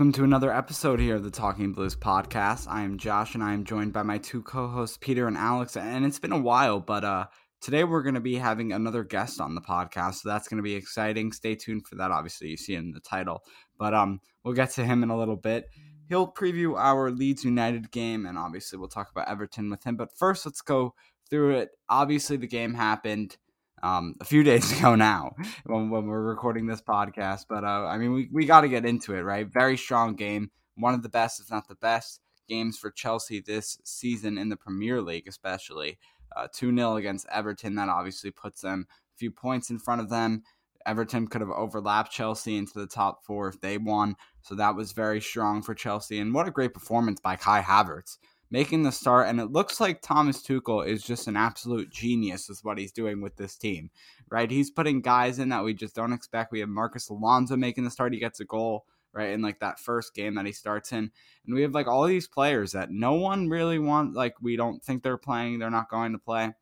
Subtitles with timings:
[0.00, 2.66] Welcome to another episode here of the Talking Blues podcast.
[2.70, 6.06] I am Josh and I am joined by my two co-hosts Peter and Alex and
[6.06, 7.26] it's been a while but uh
[7.60, 10.62] today we're going to be having another guest on the podcast so that's going to
[10.62, 11.32] be exciting.
[11.32, 13.42] Stay tuned for that obviously you see in the title.
[13.78, 15.66] But um we'll get to him in a little bit.
[16.08, 19.96] He'll preview our Leeds United game and obviously we'll talk about Everton with him.
[19.96, 20.94] But first let's go
[21.28, 21.68] through it.
[21.90, 23.36] Obviously the game happened
[23.82, 27.46] um, a few days ago now when, when we're recording this podcast.
[27.48, 29.46] But uh, I mean, we, we got to get into it, right?
[29.46, 30.50] Very strong game.
[30.76, 34.56] One of the best, if not the best, games for Chelsea this season in the
[34.56, 35.98] Premier League, especially.
[36.34, 37.74] Uh, 2 0 against Everton.
[37.74, 40.42] That obviously puts them a few points in front of them.
[40.86, 44.16] Everton could have overlapped Chelsea into the top four if they won.
[44.42, 46.18] So that was very strong for Chelsea.
[46.18, 48.18] And what a great performance by Kai Havertz
[48.50, 49.28] making the start.
[49.28, 53.20] And it looks like Thomas Tuchel is just an absolute genius with what he's doing
[53.20, 53.90] with this team,
[54.30, 54.50] right?
[54.50, 56.52] He's putting guys in that we just don't expect.
[56.52, 58.12] We have Marcos Alonso making the start.
[58.12, 61.10] He gets a goal, right, in like that first game that he starts in.
[61.46, 64.82] And we have like all these players that no one really wants, like, we don't
[64.82, 66.52] think they're playing, they're not going to play,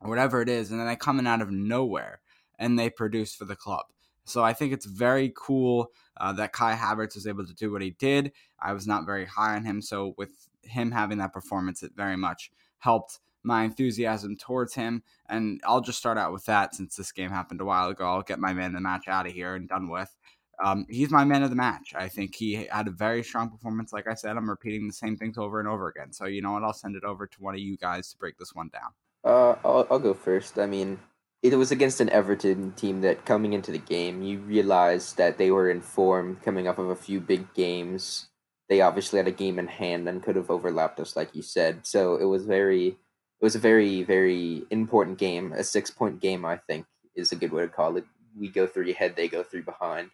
[0.00, 0.70] or whatever it is.
[0.70, 2.20] And then they come in out of nowhere
[2.58, 3.86] and they produce for the club.
[4.24, 7.82] So I think it's very cool uh, that Kai Havertz was able to do what
[7.82, 8.32] he did.
[8.58, 12.16] I was not very high on him, so with him having that performance, it very
[12.16, 15.02] much helped my enthusiasm towards him.
[15.28, 18.06] And I'll just start out with that since this game happened a while ago.
[18.06, 20.14] I'll get my man of the match out of here and done with.
[20.62, 21.94] um, he's my man of the match.
[21.96, 23.92] I think he had a very strong performance.
[23.92, 26.12] Like I said, I'm repeating the same things over and over again.
[26.12, 26.62] So you know what?
[26.64, 28.90] I'll send it over to one of you guys to break this one down.
[29.24, 30.58] Uh, I'll, I'll go first.
[30.58, 31.00] I mean,
[31.42, 35.50] it was against an Everton team that coming into the game, you realized that they
[35.50, 38.28] were in form coming off of a few big games.
[38.68, 41.86] They obviously had a game in hand and could have overlapped us, like you said.
[41.86, 45.52] So it was very, it was a very, very important game.
[45.52, 48.04] A six point game, I think, is a good way to call it.
[48.36, 50.10] We go three ahead, they go three behind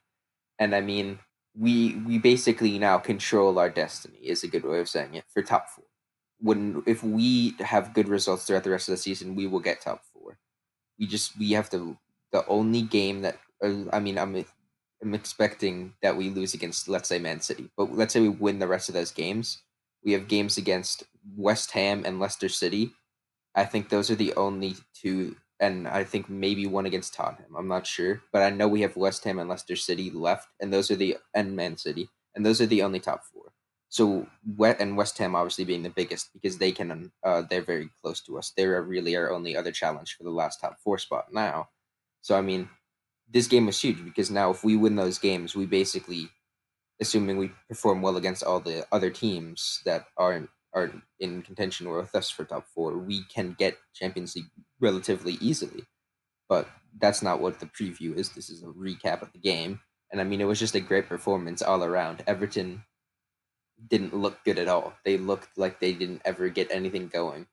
[0.61, 1.19] and I mean
[1.59, 5.43] we we basically now control our destiny is a good way of saying it for
[5.43, 5.85] top four.
[6.39, 9.81] When if we have good results throughout the rest of the season, we will get
[9.81, 10.39] top four.
[10.99, 11.99] We just we have to
[12.31, 14.45] the only game that uh, I mean I'm
[15.03, 18.59] I'm expecting that we lose against let's say Man City, but let's say we win
[18.59, 19.63] the rest of those games.
[20.05, 21.05] We have games against
[21.37, 22.93] West Ham and Leicester City.
[23.55, 27.55] I think those are the only two and I think maybe one against Tottenham.
[27.57, 30.73] I'm not sure, but I know we have West Ham and Leicester City left, and
[30.73, 33.53] those are the and Man City, and those are the only top four.
[33.91, 34.27] So
[34.57, 38.21] Wet and West Ham obviously being the biggest because they can uh, they're very close
[38.23, 38.53] to us.
[38.57, 41.69] They're really our only other challenge for the last top four spot now.
[42.23, 42.69] So I mean,
[43.31, 46.29] this game was huge because now if we win those games, we basically,
[47.01, 52.01] assuming we perform well against all the other teams that aren't are in contention or
[52.01, 54.51] with us for top four, we can get Champions League
[54.81, 55.83] relatively easily.
[56.49, 56.69] But
[56.99, 58.31] that's not what the preview is.
[58.31, 59.81] This is a recap of the game.
[60.13, 62.23] And I mean, it was just a great performance all around.
[62.27, 62.85] Everton
[63.89, 64.93] didn't look good at all.
[65.05, 67.47] They looked like they didn't ever get anything going.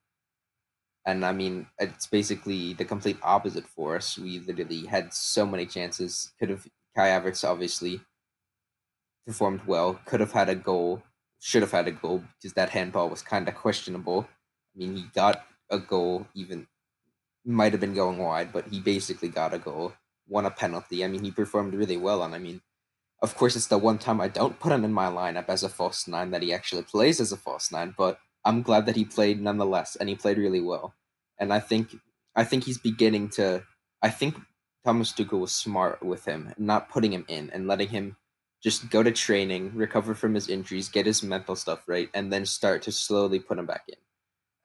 [1.08, 4.18] And I mean, it's basically the complete opposite for us.
[4.18, 6.34] We literally had so many chances.
[6.38, 8.02] Could have, Kai Havertz obviously
[9.26, 11.02] performed well, could have had a goal,
[11.40, 14.28] should have had a goal because that handball was kind of questionable.
[14.76, 16.68] I mean, he got a goal even
[17.46, 19.94] might have been going wide, but he basically got a goal,
[20.28, 21.06] won a penalty.
[21.06, 22.62] I mean, he performed really well, and I mean,
[23.22, 25.70] of course, it's the one time I don't put him in my lineup as a
[25.70, 29.04] false nine that he actually plays as a false nine, but I'm glad that he
[29.04, 30.96] played nonetheless, and he played really well.
[31.38, 31.90] And I think
[32.34, 33.64] I think he's beginning to.
[34.02, 34.38] I think
[34.86, 38.16] Thomas Tuchel was smart with him, not putting him in and letting him
[38.64, 42.46] just go to training, recover from his injuries, get his mental stuff right, and then
[42.46, 43.98] start to slowly put him back in.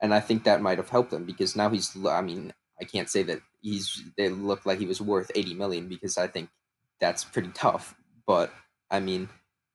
[0.01, 1.91] And I think that might have helped him because now he's.
[2.07, 5.87] I mean, I can't say that he's they look like he was worth 80 million
[5.89, 6.49] because I think
[7.01, 7.95] that's pretty tough.
[8.25, 8.49] But
[8.89, 9.27] I mean,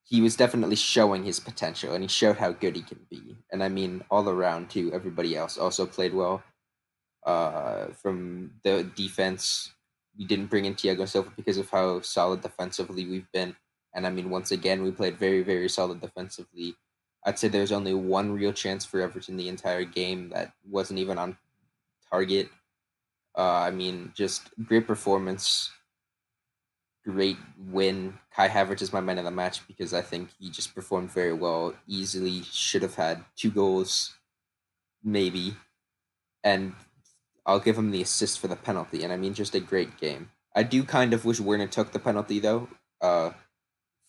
[0.08, 3.37] he was definitely showing his potential and he showed how good he can be.
[3.52, 6.43] And I mean, all around too, everybody else also played well.
[7.26, 9.70] Uh, from the defense,
[10.19, 13.55] we didn't bring in Thiago Silva because of how solid defensively we've been.
[13.94, 16.75] And I mean, once again, we played very, very solid defensively.
[17.26, 21.19] I'd say there's only one real chance for Everton the entire game that wasn't even
[21.19, 21.37] on
[22.11, 22.49] target.
[23.37, 25.70] Uh, I mean, just great performance,
[27.08, 27.38] great
[27.70, 28.19] win.
[28.34, 31.32] Kai Havertz is my man of the match because I think he just performed very
[31.32, 31.75] well.
[31.87, 34.14] Easily should have had two goals,
[35.02, 35.56] maybe,
[36.44, 36.75] and
[37.46, 39.05] I'll give him the assist for the penalty.
[39.05, 40.31] And I mean, just a great game.
[40.55, 42.69] I do kind of wish Werner took the penalty though,
[43.00, 43.31] uh,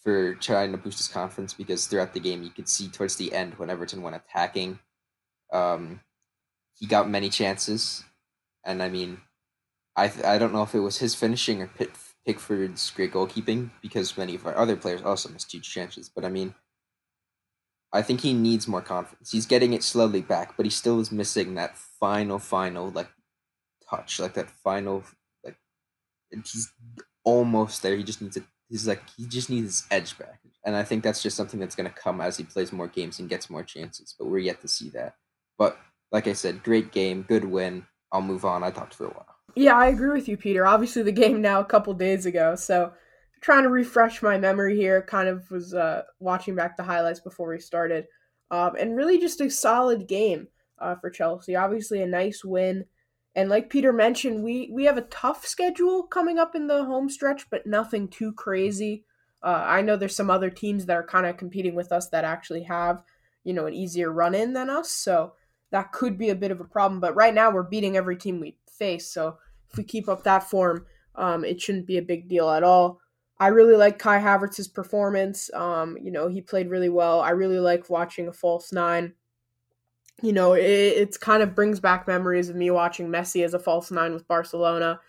[0.04, 3.34] for trying to boost his confidence because throughout the game you could see towards the
[3.34, 4.80] end when Everton went attacking,
[5.54, 6.02] um,
[6.74, 8.04] he got many chances
[8.66, 9.22] and I mean,
[9.95, 11.92] I I don't know if it was his finishing or Pitt,
[12.27, 16.10] Pickford's great goalkeeping because many of our other players also missed huge chances.
[16.10, 16.54] But I mean,
[17.92, 19.31] I think he needs more confidence.
[19.31, 23.09] He's getting it slowly back, but he still is missing that final, final like
[23.90, 25.04] touch, like that final
[25.44, 25.57] like.
[26.31, 26.71] He's
[27.23, 27.95] almost there.
[27.95, 28.44] He just needs it.
[28.69, 31.76] He's like he just needs his edge back, and I think that's just something that's
[31.76, 34.14] going to come as he plays more games and gets more chances.
[34.18, 35.16] But we're yet to see that.
[35.57, 35.80] But
[36.11, 37.88] like I said, great game, good win.
[38.11, 38.64] I'll move on.
[38.64, 39.39] I talked for a while.
[39.56, 40.66] Yeah, I agree with you, Peter.
[40.66, 42.94] Obviously, the game now a couple days ago, so
[43.42, 45.02] trying to refresh my memory here.
[45.02, 48.06] Kind of was uh, watching back the highlights before we started,
[48.52, 50.48] um, and really just a solid game
[50.80, 51.56] uh, for Chelsea.
[51.56, 52.86] Obviously, a nice win,
[53.36, 57.10] and like Peter mentioned, we we have a tough schedule coming up in the home
[57.10, 59.04] stretch, but nothing too crazy.
[59.42, 62.26] Uh, I know there's some other teams that are kind of competing with us that
[62.26, 63.04] actually have
[63.44, 65.34] you know an easier run in than us, so
[65.72, 67.00] that could be a bit of a problem.
[67.00, 69.14] But right now, we're beating every team we face.
[69.14, 69.38] So
[69.69, 73.00] if we keep up that form, um, it shouldn't be a big deal at all.
[73.40, 75.50] I really like Kai Havertz's performance.
[75.54, 77.21] Um, you know, he played really well.
[77.21, 79.14] I really like watching a false nine.
[80.21, 83.59] You know, it it's kind of brings back memories of me watching Messi as a
[83.59, 85.00] false nine with Barcelona.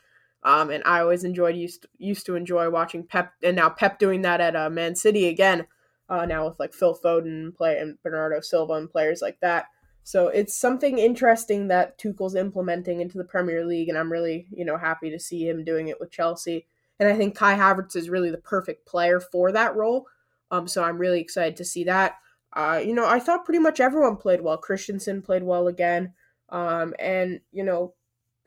[0.43, 3.99] Um, and I always enjoyed used to, used to enjoy watching Pep, and now Pep
[3.99, 5.67] doing that at uh, Man City again.
[6.09, 9.67] Uh, now with like Phil Foden play and Bernardo Silva and players like that.
[10.03, 14.65] So it's something interesting that Tuchel's implementing into the Premier League, and I'm really, you
[14.65, 16.67] know, happy to see him doing it with Chelsea.
[16.99, 20.07] And I think Kai Havertz is really the perfect player for that role.
[20.51, 22.17] Um, so I'm really excited to see that.
[22.53, 24.59] Uh, you know, I thought pretty much everyone played well.
[24.59, 26.13] Christensen played well again.
[26.49, 27.95] Um, and, you know,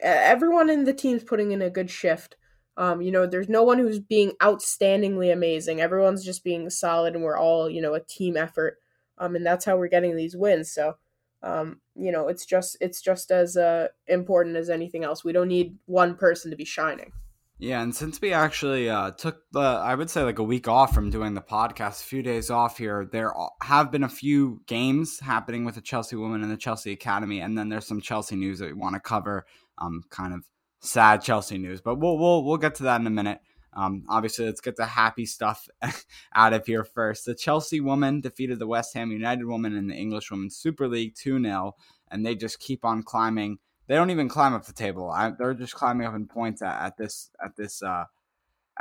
[0.01, 2.36] everyone in the team's putting in a good shift.
[2.75, 5.79] Um, you know, there's no one who's being outstandingly amazing.
[5.79, 8.77] Everyone's just being solid, and we're all, you know, a team effort.
[9.17, 10.72] Um, and that's how we're getting these wins.
[10.72, 10.95] So,
[11.44, 15.24] um, you know, it's just it's just as uh, important as anything else.
[15.24, 17.12] We don't need one person to be shining.
[17.60, 20.94] Yeah, and since we actually uh, took the, I would say like a week off
[20.94, 25.20] from doing the podcast, a few days off here, there have been a few games
[25.20, 28.60] happening with the Chelsea women and the Chelsea Academy, and then there's some Chelsea news
[28.60, 29.46] that we want to cover.
[29.78, 30.44] Um, kind of
[30.82, 33.40] sad Chelsea news, but we'll we'll we'll get to that in a minute.
[33.75, 35.68] Um, obviously, let's get the happy stuff
[36.36, 37.25] out of here first.
[37.25, 41.15] The Chelsea woman defeated the West Ham United woman in the English Women's Super League
[41.15, 41.75] 2 0,
[42.12, 43.58] and they just keep on climbing.
[43.88, 45.10] They don't even climb up the table.
[45.10, 48.06] I, they're just climbing up in points at, at this at this uh,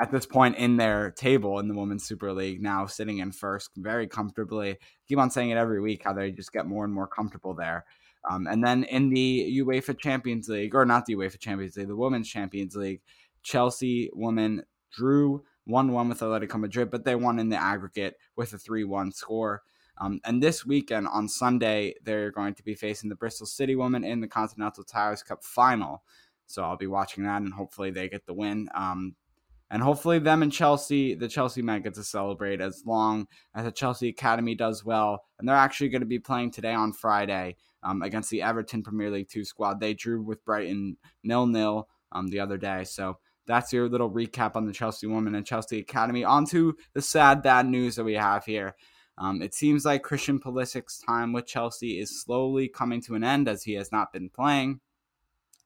[0.00, 2.62] at this point in their table in the Women's Super League.
[2.62, 4.78] Now sitting in first very comfortably.
[5.08, 7.84] Keep on saying it every week how they just get more and more comfortable there.
[8.30, 11.96] Um, and then in the UEFA Champions League, or not the UEFA Champions League, the
[11.96, 13.00] Women's Champions League,
[13.42, 18.52] Chelsea women drew 1 1 with Atletico Madrid, but they won in the aggregate with
[18.52, 19.62] a 3 1 score.
[19.99, 24.04] Um, and this weekend on Sunday, they're going to be facing the Bristol City women
[24.04, 26.02] in the Continental Tyres Cup final.
[26.46, 28.68] So I'll be watching that, and hopefully they get the win.
[28.75, 29.14] Um,
[29.70, 33.72] and hopefully them and Chelsea, the Chelsea men get to celebrate as long as the
[33.72, 35.25] Chelsea Academy does well.
[35.38, 39.11] And they're actually going to be playing today on Friday um, against the Everton Premier
[39.11, 39.80] League Two squad.
[39.80, 42.84] They drew with Brighton nil nil um, the other day.
[42.84, 46.25] So that's your little recap on the Chelsea women and Chelsea Academy.
[46.25, 48.75] On to the sad, bad news that we have here.
[49.18, 53.49] Um, it seems like Christian Pulisic's time with Chelsea is slowly coming to an end
[53.49, 54.80] as he has not been playing.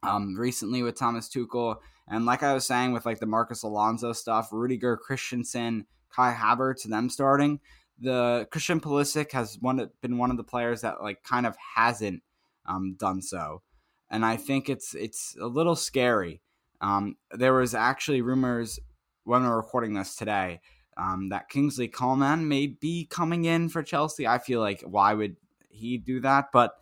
[0.03, 4.13] Um, recently with Thomas Tuchel, and like I was saying with like the Marcos Alonso
[4.13, 7.59] stuff, Rudiger Christensen, Kai Havertz, them starting
[7.99, 12.21] the Christian Pulisic has one been one of the players that like kind of hasn't
[12.65, 13.63] um, done so,
[14.09, 16.41] and I think it's it's a little scary.
[16.81, 18.79] Um, there was actually rumors
[19.23, 20.61] when we are recording this today
[20.97, 24.27] um, that Kingsley Coman may be coming in for Chelsea.
[24.27, 25.35] I feel like why would
[25.69, 26.45] he do that?
[26.51, 26.73] But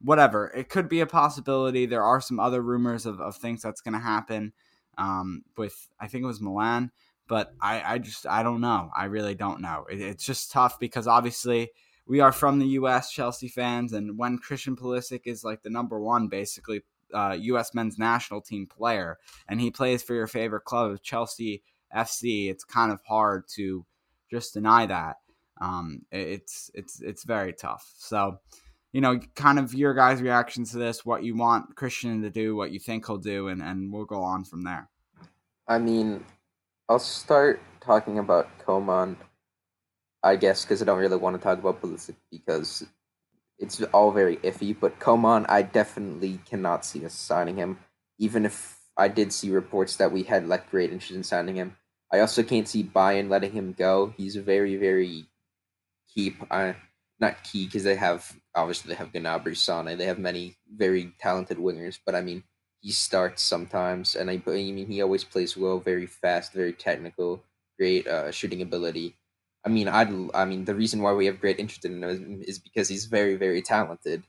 [0.00, 1.86] whatever, it could be a possibility.
[1.86, 4.52] There are some other rumors of, of things that's going to happen
[4.98, 6.90] um, with I think it was Milan
[7.32, 8.90] but I, I just I don't know.
[8.94, 9.86] I really don't know.
[9.90, 11.70] It, it's just tough because obviously
[12.06, 13.10] we are from the U.S.
[13.10, 16.82] Chelsea fans, and when Christian Pulisic is like the number one, basically
[17.12, 17.74] uh, U.S.
[17.74, 21.62] men's national team player, and he plays for your favorite club, Chelsea
[21.94, 23.84] FC, it's kind of hard to
[24.30, 25.16] just deny that.
[25.60, 27.92] Um, it's it's it's very tough.
[27.96, 28.38] So,
[28.92, 32.56] you know, kind of your guys' reactions to this, what you want Christian to do,
[32.56, 34.88] what you think he'll do, and and we'll go on from there.
[35.68, 36.24] I mean,
[36.88, 39.16] I'll start talking about Coman,
[40.22, 42.84] I guess, because I don't really want to talk about Pulisic because
[43.62, 44.76] it's all very iffy.
[44.78, 47.78] But Coman, I definitely cannot see us signing him,
[48.18, 51.76] even if I did see reports that we had like great interest in signing him.
[52.12, 54.12] I also can't see Bayern letting him go.
[54.18, 55.26] He's a very, very
[56.12, 56.36] key.
[56.50, 56.74] Uh,
[57.20, 59.96] not key because they have obviously they have Gnabry, Sane.
[59.96, 62.42] They have many very talented wingers, but I mean
[62.80, 67.44] he starts sometimes, and I, I mean he always plays well, very fast, very technical,
[67.78, 69.16] great uh, shooting ability.
[69.64, 70.02] I mean, I
[70.34, 73.36] I mean the reason why we have great interest in him is because he's very
[73.36, 74.24] very talented.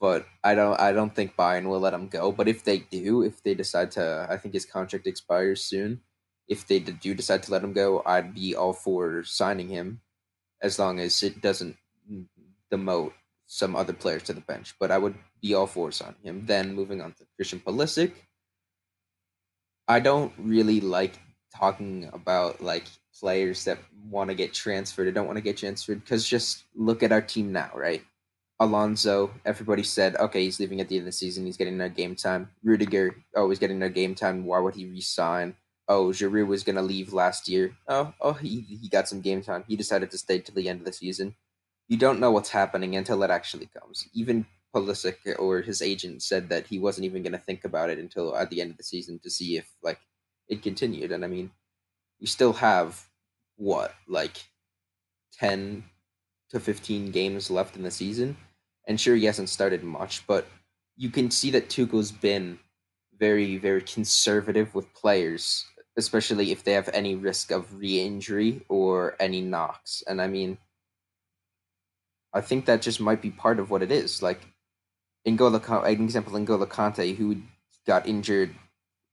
[0.00, 2.32] But I don't I don't think Bayern will let him go.
[2.32, 6.00] But if they do, if they decide to, I think his contract expires soon.
[6.48, 10.02] If they do decide to let him go, I'd be all for signing him,
[10.60, 11.76] as long as it doesn't
[12.72, 13.12] demote
[13.46, 14.74] some other players to the bench.
[14.78, 16.46] But I would be all for signing him.
[16.46, 18.12] Then moving on to Christian Pulisic.
[19.88, 21.18] I don't really like
[21.54, 22.84] talking about like
[23.18, 23.78] players that
[24.10, 27.22] want to get transferred or don't want to get transferred because just look at our
[27.22, 28.02] team now, right?
[28.60, 31.44] Alonso, everybody said, okay, he's leaving at the end of the season.
[31.44, 32.50] He's getting no game time.
[32.62, 34.44] Rudiger, oh, he's getting no game time.
[34.44, 35.56] Why would he resign?
[35.88, 37.76] Oh, Giroud was going to leave last year.
[37.88, 39.64] Oh, oh, he, he got some game time.
[39.66, 41.34] He decided to stay till the end of the season.
[41.88, 44.08] You don't know what's happening until it actually comes.
[44.14, 47.98] Even Pulisic or his agent said that he wasn't even going to think about it
[47.98, 49.98] until at the end of the season to see if like
[50.48, 51.12] it continued.
[51.12, 51.50] And I mean,
[52.20, 53.06] we still have
[53.56, 54.44] what like
[55.32, 55.84] ten
[56.50, 58.36] to fifteen games left in the season,
[58.86, 60.46] and sure he hasn't started much, but
[60.96, 62.58] you can see that Tuchel's been
[63.18, 65.64] very very conservative with players,
[65.96, 70.02] especially if they have any risk of re-injury or any knocks.
[70.06, 70.58] And I mean.
[72.36, 74.20] I think that just might be part of what it is.
[74.20, 74.40] Like
[75.24, 77.36] N'Golo, an example, N'Golo Kante, who
[77.86, 78.50] got injured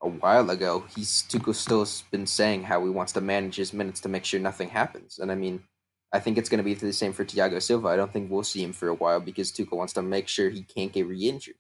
[0.02, 4.00] a while ago, he's Tuchel still been saying how he wants to manage his minutes
[4.02, 5.20] to make sure nothing happens.
[5.20, 5.64] And I mean,
[6.12, 7.88] I think it's going to be the same for Thiago Silva.
[7.88, 10.50] I don't think we'll see him for a while because Tuchel wants to make sure
[10.50, 11.56] he can't get re-injured.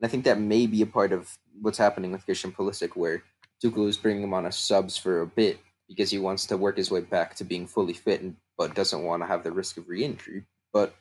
[0.00, 3.22] And I think that may be a part of what's happening with Christian Pulisic, where
[3.64, 6.76] Tuchel is bringing him on as subs for a bit because he wants to work
[6.76, 9.76] his way back to being fully fit, and, but doesn't want to have the risk
[9.76, 10.44] of re-injury.
[10.72, 10.94] But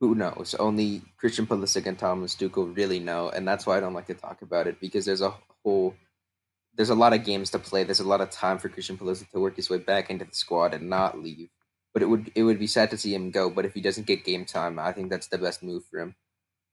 [0.00, 0.54] who knows?
[0.58, 4.14] Only Christian Pulisic and Thomas Tuchel really know, and that's why I don't like to
[4.14, 5.94] talk about it because there's a whole,
[6.74, 7.84] there's a lot of games to play.
[7.84, 10.34] There's a lot of time for Christian Pulisic to work his way back into the
[10.34, 11.48] squad and not leave.
[11.92, 13.50] But it would it would be sad to see him go.
[13.50, 16.14] But if he doesn't get game time, I think that's the best move for him.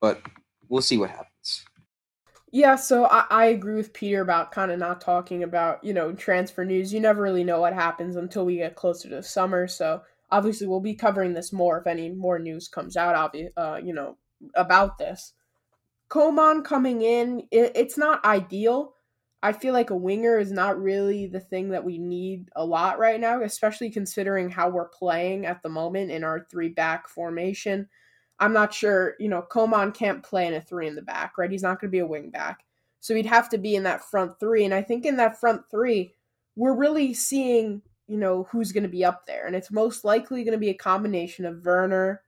[0.02, 0.22] But
[0.70, 1.66] we'll see what happens.
[2.52, 6.14] Yeah, so I, I agree with Peter about kind of not talking about, you know,
[6.14, 6.94] transfer news.
[6.94, 9.68] You never really know what happens until we get closer to summer.
[9.68, 13.82] So obviously we'll be covering this more if any more news comes out, obvi- uh,
[13.84, 14.18] you know,
[14.56, 15.34] about this.
[16.10, 18.94] Coman coming in, it, it's not ideal.
[19.44, 22.98] I feel like a winger is not really the thing that we need a lot
[22.98, 27.88] right now, especially considering how we're playing at the moment in our three back formation.
[28.40, 31.52] I'm not sure, you know, Coman can't play in a three in the back, right?
[31.52, 32.66] He's not going to be a wing back.
[33.00, 34.66] So he'd have to be in that front three.
[34.66, 36.16] And I think in that front three,
[36.56, 39.46] we're really seeing, you know, who's going to be up there.
[39.46, 42.24] And it's most likely going to be a combination of Werner,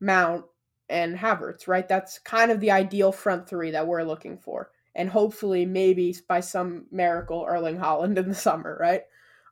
[0.00, 0.44] Mount,
[0.90, 1.88] and Havertz, right?
[1.88, 4.70] That's kind of the ideal front three that we're looking for.
[4.94, 9.02] And hopefully, maybe by some miracle, Erling Haaland in the summer, right?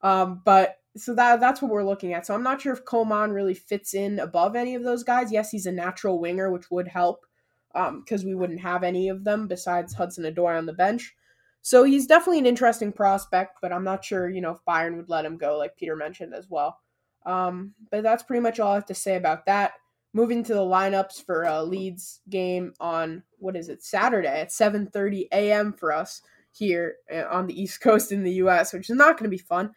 [0.03, 2.27] Um, but so that that's what we're looking at.
[2.27, 5.33] So I'm not sure if Coman really fits in above any of those guys.
[5.33, 7.25] Yes, he's a natural winger, which would help
[7.73, 11.15] because um, we wouldn't have any of them besides Hudson Odoi on the bench.
[11.63, 15.09] So he's definitely an interesting prospect, but I'm not sure, you know, if Bayern would
[15.09, 16.79] let him go, like Peter mentioned as well.
[17.27, 19.73] Um, but that's pretty much all I have to say about that.
[20.15, 25.29] Moving to the lineups for a Leeds game on what is it Saturday at 7:30
[25.33, 25.73] a.m.
[25.73, 26.23] for us
[26.53, 29.43] here uh, on the East Coast in the U.S., which is not going to be
[29.43, 29.73] fun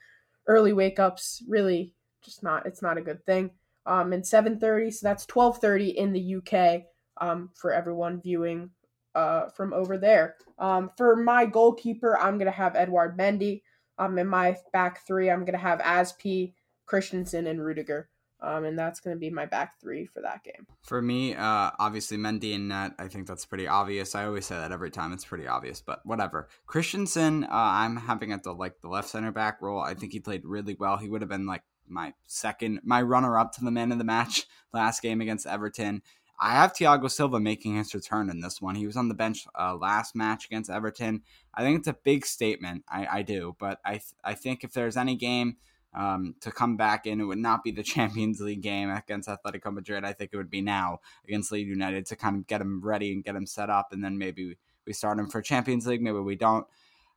[0.47, 3.51] early wake ups really just not it's not a good thing.
[3.85, 6.83] Um, and 7:30, so that's 12:30 in the UK
[7.19, 8.69] um, for everyone viewing
[9.15, 10.35] uh, from over there.
[10.59, 13.63] Um, for my goalkeeper, I'm gonna have Edouard Mendy.
[13.97, 16.53] Um, in my back three, I'm gonna have Azpi,
[16.85, 18.09] Christensen, and Rudiger.
[18.43, 20.65] Um, and that's going to be my back three for that game.
[20.81, 22.93] For me, uh, obviously Mendy and net.
[22.97, 24.15] I think that's pretty obvious.
[24.15, 25.13] I always say that every time.
[25.13, 26.49] It's pretty obvious, but whatever.
[26.65, 29.79] Christensen, uh, I'm having at the like the left center back role.
[29.79, 30.97] I think he played really well.
[30.97, 34.03] He would have been like my second, my runner up to the man of the
[34.03, 36.01] match last game against Everton.
[36.43, 38.73] I have Thiago Silva making his return in this one.
[38.73, 41.21] He was on the bench uh, last match against Everton.
[41.53, 42.83] I think it's a big statement.
[42.89, 45.57] I, I do, but I th- I think if there's any game
[45.93, 47.19] um, to come back in.
[47.19, 50.03] It would not be the Champions League game against Atletico Madrid.
[50.03, 53.13] I think it would be now against Leeds United to kind of get him ready
[53.13, 56.01] and get him set up, and then maybe we start him for Champions League.
[56.01, 56.65] Maybe we don't.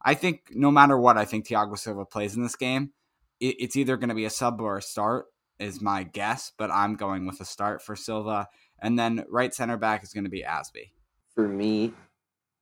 [0.02, 2.92] I think no matter what, I think Thiago Silva plays in this game.
[3.40, 5.26] It, it's either going to be a sub or a start,
[5.58, 8.48] is my guess, but I'm going with a start for Silva.
[8.80, 10.90] And then right center back is going to be Azpi.
[11.34, 11.94] For me,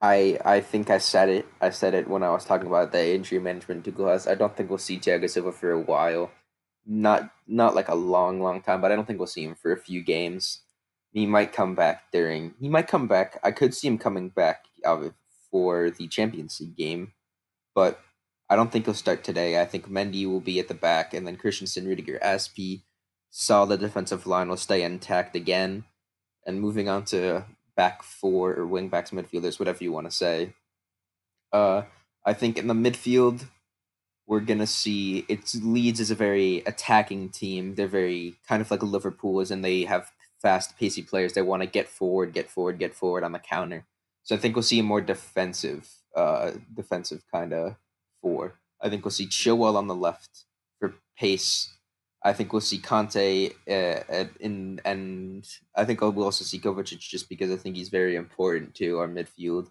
[0.03, 1.47] I I think I said it.
[1.61, 4.27] I said it when I was talking about the injury management Tuchel has.
[4.27, 6.33] I don't think we'll see Thiago Silva for a while.
[6.85, 9.73] Not not like a long, long time, but I don't think we'll see him for
[9.73, 10.63] a few games.
[11.13, 12.55] He might come back during.
[12.61, 13.39] He might come back.
[13.45, 15.11] I could see him coming back uh,
[15.51, 17.13] for the Champions League game,
[17.75, 18.01] but
[18.51, 19.61] I don't think he'll start today.
[19.61, 22.83] I think Mendy will be at the back, and then Christensen, Rudiger, Azpi,
[23.31, 25.85] solid defensive line will stay intact again.
[26.45, 30.55] And moving on to back four or wing backs, midfielders, whatever you want to say.
[31.53, 31.83] Uh,
[32.25, 33.47] I think in the midfield,
[34.27, 37.75] we're gonna see it's Leeds is a very attacking team.
[37.75, 41.33] They're very kind of like Liverpool is, and they have fast, pacey players.
[41.33, 43.87] They want to get forward, get forward, get forward on the counter.
[44.25, 47.77] So I think we'll see a more defensive, uh, defensive kind of
[48.21, 48.55] four.
[48.81, 50.45] I think we'll see Chilwell on the left
[50.79, 51.73] for pace
[52.25, 57.29] I think we'll see Kante uh, in, and I think we'll also see Kovacic just
[57.29, 59.71] because I think he's very important to our midfield,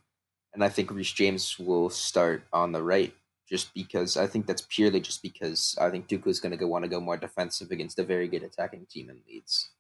[0.54, 3.14] and I think Reece James will start on the right
[3.48, 6.84] just because I think that's purely just because I think Tuchel is going to want
[6.84, 9.72] to go more defensive against a very good attacking team in Leeds.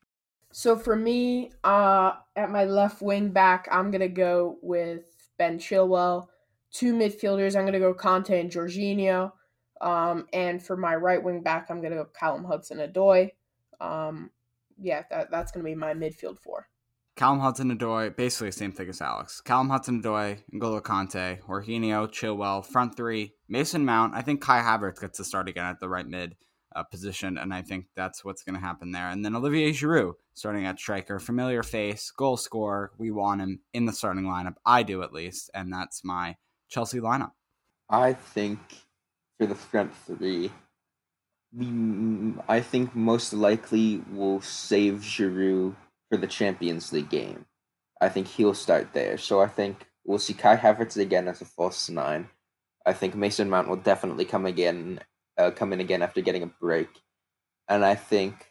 [0.51, 5.03] So for me, uh, at my left wing back, I'm gonna go with
[5.37, 6.27] Ben Chilwell.
[6.71, 9.31] Two midfielders, I'm gonna go Kante and Jorginho.
[9.81, 13.31] Um, and for my right wing back, I'm going to go Callum Hudson Odoi.
[13.79, 14.29] Um,
[14.79, 16.67] yeah, that, that's going to be my midfield four.
[17.15, 19.41] Callum Hudson Odoi, basically the same thing as Alex.
[19.41, 24.15] Callum Hudson Odoi, N'Golo Kante, Jorginho, Chilwell, front three, Mason Mount.
[24.15, 26.35] I think Kai Havertz gets to start again at the right mid
[26.75, 29.09] uh, position, and I think that's what's going to happen there.
[29.09, 32.91] And then Olivier Giroud starting at striker, familiar face, goal scorer.
[32.97, 34.55] We want him in the starting lineup.
[34.65, 36.37] I do at least, and that's my
[36.69, 37.31] Chelsea lineup?
[37.89, 38.59] I think
[39.41, 40.51] for the front three,
[41.51, 45.75] we I think most likely will save Giroud
[46.11, 47.47] for the Champions League game.
[47.99, 49.17] I think he'll start there.
[49.17, 52.29] So I think we'll see Kai Havertz again as a false nine.
[52.85, 54.99] I think Mason Mount will definitely come again,
[55.39, 56.89] uh, come in again after getting a break,
[57.67, 58.45] and I think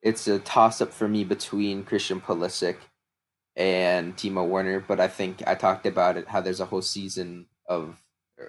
[0.00, 2.76] it's a toss up for me between Christian Pulisic
[3.56, 4.78] and Timo Werner.
[4.78, 8.00] But I think I talked about it how there's a whole season of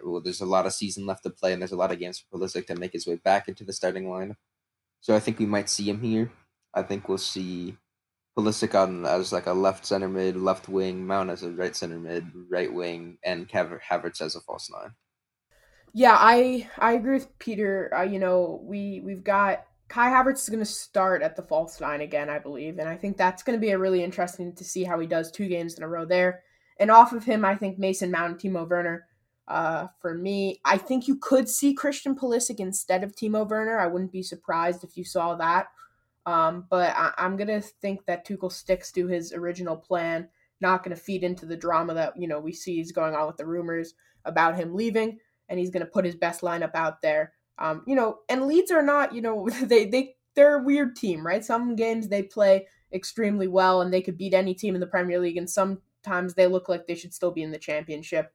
[0.04, 2.20] well, there's a lot of season left to play, and there's a lot of games
[2.20, 4.38] for Pulisic to make his way back into the starting lineup.
[5.02, 6.32] So I think we might see him here.
[6.74, 7.78] I think we'll see
[8.38, 12.00] Pulisic on as like a left center mid, left wing, Mount as a right center
[12.00, 14.92] mid, right wing, and Havertz as a false nine.
[15.94, 17.94] Yeah, I I agree with Peter.
[17.94, 21.82] Uh, you know, we we've got Kai Havertz is going to start at the false
[21.82, 24.64] nine again, I believe, and I think that's going to be a really interesting to
[24.64, 26.44] see how he does two games in a row there.
[26.80, 29.08] And off of him, I think Mason Mount and Timo Werner
[29.50, 33.80] uh, for me, I think you could see Christian Pulisic instead of Timo Werner.
[33.80, 35.68] I wouldn't be surprised if you saw that.
[36.26, 40.30] Um, but I, am gonna think that Tuchel sticks to his original plan,
[40.62, 43.38] not gonna feed into the drama that you know we see is going on with
[43.38, 47.34] the rumors about him leaving, and he's gonna put his best lineup out there.
[47.58, 51.26] Um, you know, and Leeds are not, you know, they they they're a weird team,
[51.26, 51.44] right?
[51.44, 55.20] Some games they play extremely well and they could beat any team in the Premier
[55.20, 58.32] League, and sometimes they look like they should still be in the Championship.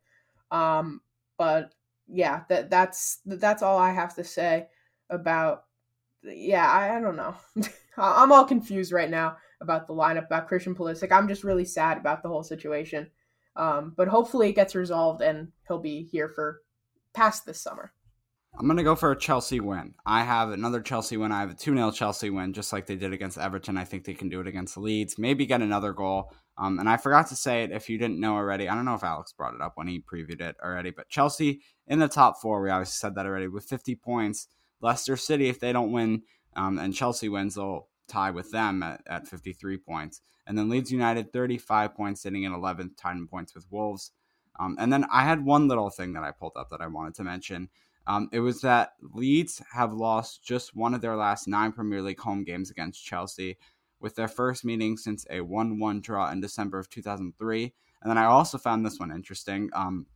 [0.54, 1.00] Um,
[1.36, 1.74] but
[2.06, 4.68] yeah, that that's that's all I have to say
[5.10, 5.64] about.
[6.22, 7.34] Yeah, I, I don't know.
[7.96, 11.12] I'm all confused right now about the lineup about Christian Pulisic.
[11.12, 13.10] I'm just really sad about the whole situation.
[13.56, 16.62] Um, but hopefully it gets resolved and he'll be here for
[17.12, 17.92] past this summer.
[18.56, 19.94] I'm going to go for a Chelsea win.
[20.06, 21.32] I have another Chelsea win.
[21.32, 23.76] I have a 2 0 Chelsea win, just like they did against Everton.
[23.76, 25.18] I think they can do it against Leeds.
[25.18, 26.32] Maybe get another goal.
[26.56, 28.68] Um, and I forgot to say it if you didn't know already.
[28.68, 31.62] I don't know if Alex brought it up when he previewed it already, but Chelsea
[31.88, 32.62] in the top four.
[32.62, 34.46] We obviously said that already with 50 points.
[34.80, 36.22] Leicester City, if they don't win
[36.54, 40.20] um, and Chelsea wins, they'll tie with them at, at 53 points.
[40.46, 44.12] And then Leeds United, 35 points, sitting in 11th, tied in points with Wolves.
[44.60, 47.14] Um, and then I had one little thing that I pulled up that I wanted
[47.16, 47.70] to mention.
[48.06, 52.20] Um, it was that Leeds have lost just one of their last nine Premier League
[52.20, 53.56] home games against Chelsea
[54.00, 57.72] with their first meeting since a 1 1 draw in December of 2003.
[58.02, 59.70] And then I also found this one interesting.
[59.72, 60.06] Um,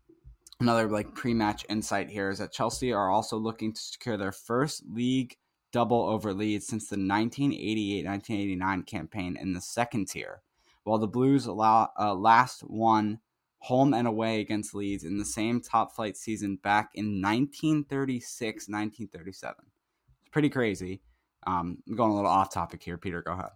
[0.61, 4.85] another like pre-match insight here is that Chelsea are also looking to secure their first
[4.87, 5.37] league
[5.73, 10.43] double over Leeds since the 1988-1989 campaign in the second tier,
[10.85, 13.21] while the Blues allow, uh, last won
[13.61, 19.33] home and away against Leeds in the same top flight season back in 1936-1937.
[19.33, 21.01] It's pretty crazy.
[21.47, 22.99] Um, I'm going a little off topic here.
[22.99, 23.51] Peter, go ahead.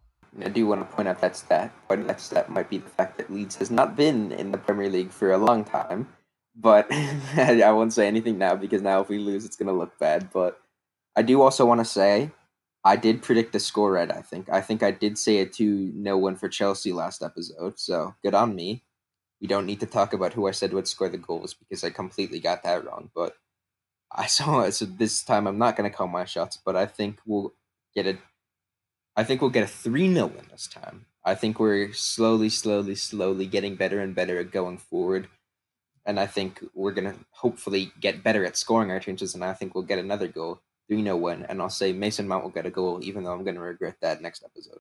[0.44, 1.72] I do want to point out that stat.
[1.90, 4.88] Of that stat might be the fact that Leeds has not been in the Premier
[4.88, 6.08] League for a long time.
[6.56, 9.98] But I won't say anything now because now if we lose, it's going to look
[9.98, 10.30] bad.
[10.32, 10.58] But
[11.14, 12.30] I do also want to say
[12.84, 14.48] I did predict the score right, I think.
[14.50, 17.78] I think I did say a 2 no win for Chelsea last episode.
[17.78, 18.84] So good on me.
[19.42, 21.90] We don't need to talk about who I said would score the goals because I
[21.90, 23.10] completely got that wrong.
[23.14, 23.36] But
[24.10, 24.72] I saw it.
[24.74, 27.52] So this time I'm not going to call my shots, but I think we'll
[27.94, 28.18] get it
[29.16, 31.06] I think we'll get a 3 0 win this time.
[31.24, 35.28] I think we're slowly, slowly, slowly getting better and better at going forward.
[36.04, 39.34] And I think we're going to hopefully get better at scoring our chances.
[39.34, 41.46] And I think we'll get another goal, 3 0 win.
[41.48, 43.96] And I'll say Mason Mount will get a goal, even though I'm going to regret
[44.00, 44.78] that next episode.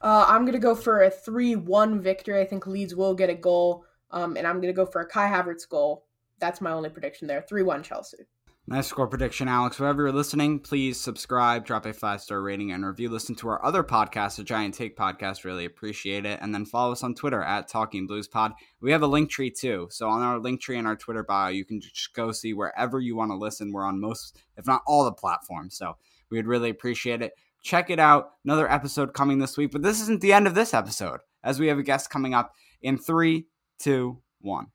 [0.00, 2.40] Uh, I'm going to go for a 3 1 victory.
[2.40, 3.84] I think Leeds will get a goal.
[4.14, 6.06] Um, and I'm going to go for a Kai Havertz goal.
[6.38, 8.18] That's my only prediction there 3 1 Chelsea.
[8.66, 9.78] Nice score prediction, Alex.
[9.78, 13.10] Wherever you're listening, please subscribe, drop a five star rating, and review.
[13.10, 15.44] Listen to our other podcast, the Giant Take Podcast.
[15.44, 16.38] Really appreciate it.
[16.40, 18.52] And then follow us on Twitter at Talking Blues Pod.
[18.80, 19.88] We have a link tree too.
[19.90, 23.00] So on our link tree and our Twitter bio, you can just go see wherever
[23.00, 23.70] you want to listen.
[23.70, 25.76] We're on most, if not all, the platforms.
[25.76, 25.98] So
[26.30, 27.32] we would really appreciate it.
[27.62, 28.30] Check it out.
[28.46, 29.72] Another episode coming this week.
[29.72, 32.54] But this isn't the end of this episode, as we have a guest coming up
[32.80, 33.46] in three,
[33.84, 34.68] two, one.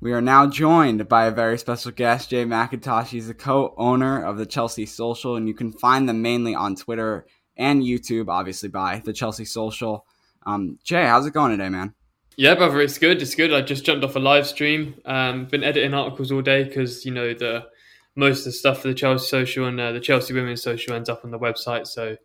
[0.00, 3.08] We are now joined by a very special guest, Jai McIntosh.
[3.08, 7.26] He's the co-owner of the Chelsea Social, and you can find them mainly on Twitter
[7.56, 10.06] and YouTube, obviously by the Chelsea Social.
[10.46, 11.94] Um, Jay, how's it going today, man?
[12.38, 13.20] Yeah, brother, it's good.
[13.20, 13.52] It's good.
[13.52, 14.94] I just jumped off a live stream.
[15.04, 17.66] Um, been editing articles all day because you know the
[18.14, 21.08] most of the stuff for the Chelsea Social and uh, the Chelsea Women's Social ends
[21.10, 21.86] up on the website.
[21.86, 22.16] So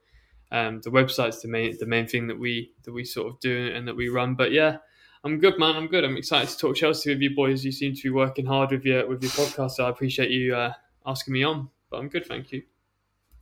[0.51, 3.71] um, the website's the main the main thing that we that we sort of do
[3.73, 4.35] and that we run.
[4.35, 4.77] But yeah,
[5.23, 5.75] I'm good, man.
[5.75, 6.03] I'm good.
[6.03, 7.63] I'm excited to talk Chelsea with you boys.
[7.63, 10.55] You seem to be working hard with your with your podcast, so I appreciate you
[10.55, 10.73] uh,
[11.05, 11.69] asking me on.
[11.89, 12.63] But I'm good, thank you.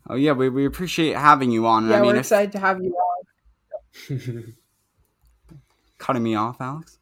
[0.09, 1.87] Oh yeah, we, we appreciate having you on.
[1.87, 2.21] Yeah, I mean, we're if...
[2.21, 2.95] excited to have you
[4.09, 4.53] on.
[5.97, 6.97] Cutting me off, Alex.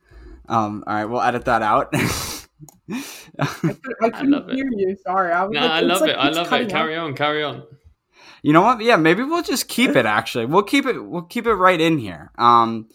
[0.47, 1.89] Um, all right, we'll edit that out.
[1.93, 3.03] I,
[3.45, 4.55] could, I couldn't love it.
[4.55, 4.95] hear you.
[5.05, 5.31] Sorry.
[5.31, 6.13] I was No, like, I love like it.
[6.13, 6.69] I love it.
[6.69, 7.05] Carry out.
[7.05, 7.63] on, carry on.
[8.41, 8.81] You know what?
[8.81, 10.05] Yeah, maybe we'll just keep it.
[10.05, 10.99] Actually, we'll keep it.
[10.99, 12.31] We'll keep it right in here.
[12.37, 12.87] Um,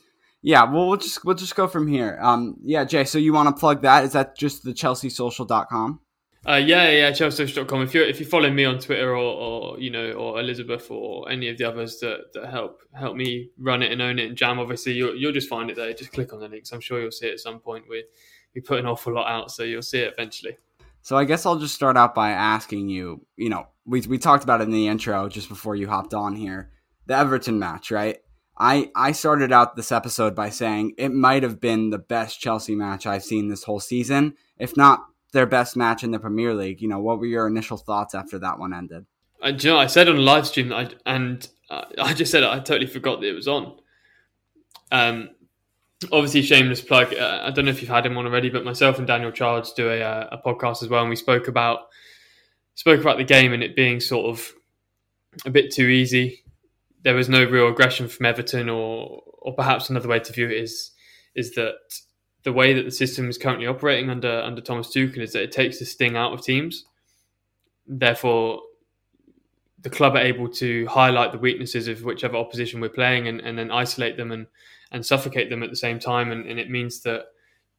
[0.42, 2.18] yeah, we'll, we'll just we'll just go from here.
[2.20, 3.04] Um, yeah, Jai.
[3.04, 4.04] So you want to plug that?
[4.04, 6.00] Is that just the ChelseaSocial.com?
[6.44, 7.82] Uh, yeah, yeah, ChelseaSocial.com.
[7.82, 11.30] If you if you follow me on Twitter or, or you know or Elizabeth or
[11.30, 14.36] any of the others that, that help help me run it and own it and
[14.36, 15.92] jam, obviously you'll you'll just find it there.
[15.92, 16.72] Just click on the links.
[16.72, 17.84] I'm sure you'll see it at some point.
[17.88, 18.04] We
[18.52, 20.58] we put an awful lot out, so you'll see it eventually.
[21.02, 23.24] So I guess I'll just start out by asking you.
[23.36, 26.34] You know, we we talked about it in the intro just before you hopped on
[26.34, 26.72] here.
[27.06, 28.18] The Everton match, right?
[28.62, 32.76] I I started out this episode by saying it might have been the best Chelsea
[32.76, 36.80] match I've seen this whole season, if not their best match in the Premier League.
[36.80, 39.04] You know, what were your initial thoughts after that one ended?
[39.42, 41.48] Do you know, I said on the live stream, that I, and
[42.00, 43.80] I just said I totally forgot that it was on.
[44.92, 45.30] Um,
[46.12, 47.12] obviously, shameless plug.
[47.12, 49.72] Uh, I don't know if you've had him on already, but myself and Daniel Charles
[49.72, 51.88] do a, uh, a podcast as well, and we spoke about
[52.76, 54.52] spoke about the game and it being sort of
[55.44, 56.44] a bit too easy.
[57.02, 60.56] There was no real aggression from Everton, or or perhaps another way to view it
[60.56, 60.92] is
[61.34, 61.74] is that
[62.44, 65.52] the way that the system is currently operating under under Thomas Tuchel is that it
[65.52, 66.84] takes the sting out of teams.
[67.86, 68.60] Therefore,
[69.80, 73.58] the club are able to highlight the weaknesses of whichever opposition we're playing and, and
[73.58, 74.46] then isolate them and,
[74.92, 76.30] and suffocate them at the same time.
[76.30, 77.26] And, and it means that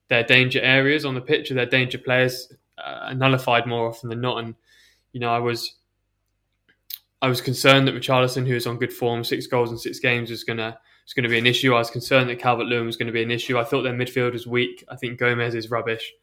[0.10, 4.10] their danger areas on the pitch or their danger players uh, are nullified more often
[4.10, 4.44] than not.
[4.44, 4.56] And,
[5.14, 5.76] you know, I was
[7.24, 10.30] I was concerned that Richarlison, who is on good form, six goals in six games,
[10.30, 11.74] was gonna was going to be an issue.
[11.74, 13.58] I was concerned that Calvert Lewin was going to be an issue.
[13.58, 14.84] I thought their midfield was weak.
[14.90, 16.14] I think Gomes is rubbish.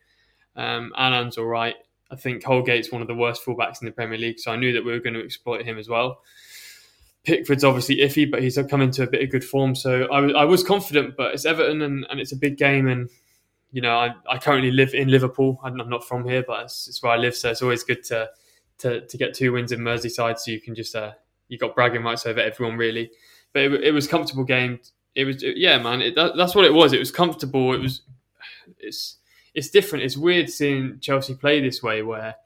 [0.56, 1.74] Um, all right.
[2.10, 4.72] I think Holgate's one of the worst fullbacks in the Premier League, so I knew
[4.72, 6.22] that we were going to exploit him as well.
[7.22, 10.34] Pickford's obviously iffy, but he's come into a bit of good form, so I, was-
[10.48, 11.16] was confident.
[11.16, 13.08] But it's Everton, and, and it's a big game, and
[13.70, 15.60] you know I, I currently live in Liverpool.
[15.62, 18.28] I'm not from here, but it's, it's where I live, so it's always good to
[18.80, 21.12] to, to get two wins in Merseyside, so you can just uh,
[21.48, 23.10] you got bragging rights over everyone really.
[23.52, 24.80] But it, it was comfortable game.
[25.14, 26.02] It was yeah, man.
[26.02, 26.92] It, that, that's what it was.
[26.92, 27.72] It was comfortable.
[27.74, 28.02] It was
[28.78, 29.16] it's
[29.54, 30.04] it's different.
[30.04, 32.36] It's weird seeing Chelsea play this way, where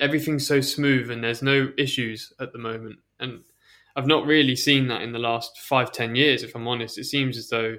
[0.00, 2.98] everything's so smooth and there's no issues at the moment.
[3.20, 3.40] And
[3.94, 6.42] I've not really seen that in the last five ten years.
[6.42, 7.76] If I'm honest, it seems as though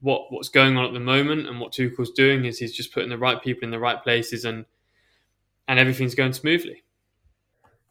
[0.00, 3.10] what what's going on at the moment and what Tuchel's doing is he's just putting
[3.10, 4.64] the right people in the right places and
[5.72, 6.84] and everything's going smoothly.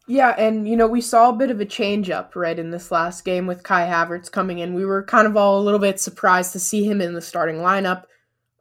[0.06, 2.92] Yeah, and you know, we saw a bit of a change up, right, in this
[2.92, 4.74] last game with Kai Havertz coming in.
[4.74, 7.56] We were kind of all a little bit surprised to see him in the starting
[7.56, 8.04] lineup.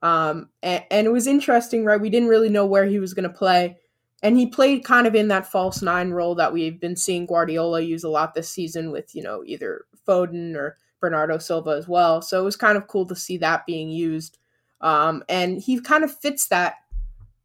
[0.02, 2.02] Um, and, and it was interesting, right?
[2.02, 3.78] We didn't really know where he was going to play.
[4.24, 7.82] And he played kind of in that false nine role that we've been seeing Guardiola
[7.82, 12.24] use a lot this season with, you know, either Foden or Bernardo Silva as well.
[12.24, 14.40] So it was kind of cool to see that being used.
[14.82, 16.78] Um, and he kind of fits that,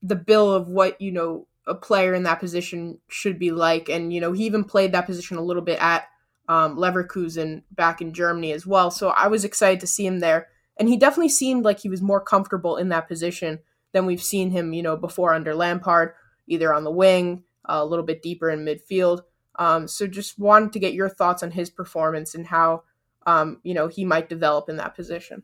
[0.03, 3.89] the bill of what, you know, a player in that position should be like.
[3.89, 6.05] And, you know, he even played that position a little bit at
[6.49, 8.91] um, Leverkusen back in Germany as well.
[8.91, 10.49] So I was excited to see him there.
[10.77, 13.61] And he definitely seemed like he was more comfortable in that position
[13.93, 16.13] than we've seen him, you know, before under Lampard,
[16.47, 19.23] either on the wing, uh, a little bit deeper in midfield.
[19.59, 22.83] Um, so just wanted to get your thoughts on his performance and how,
[23.27, 25.43] um, you know, he might develop in that position.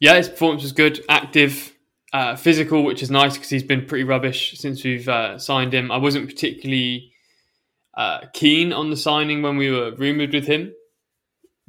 [0.00, 1.74] Yeah, his performance was good, active,
[2.12, 5.90] uh, physical, which is nice because he's been pretty rubbish since we've uh, signed him.
[5.90, 7.12] I wasn't particularly
[7.94, 10.72] uh, keen on the signing when we were rumored with him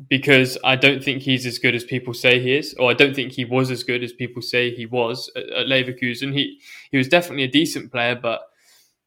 [0.08, 3.14] because I don't think he's as good as people say he is, or I don't
[3.14, 6.34] think he was as good as people say he was at, at Leverkusen.
[6.34, 6.60] He
[6.92, 8.42] he was definitely a decent player, but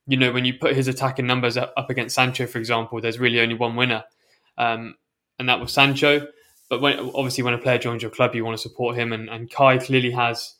[0.07, 3.19] you know when you put his attacking numbers up, up against Sancho, for example, there's
[3.19, 4.05] really only one winner,
[4.59, 4.97] um,
[5.39, 6.27] and that was Sancho.
[6.69, 9.31] But when obviously when a player joins your club, you want to support him, and,
[9.31, 10.57] and Kai clearly has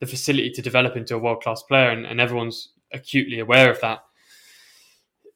[0.00, 3.80] the facility to develop into a world class player, and, and everyone's acutely aware of
[3.80, 4.00] that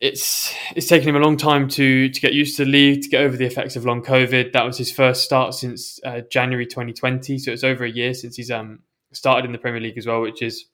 [0.00, 3.08] it's it's taken him a long time to to get used to the league, to
[3.08, 4.52] get over the effects of long COVID.
[4.52, 8.36] That was his first start since uh, January 2020, so it's over a year since
[8.36, 8.80] he's um
[9.12, 10.66] started in the Premier League as well, which is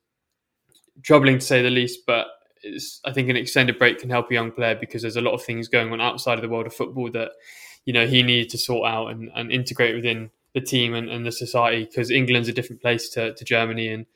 [1.02, 2.00] troubling to say the least.
[2.06, 2.28] But
[2.62, 5.34] it's, I think an extended break can help a young player because there's a lot
[5.34, 7.32] of things going on outside of the world of football that
[7.84, 11.26] you know he needed to sort out and, and integrate within the team and, and
[11.26, 14.06] the society because England's a different place to, to Germany and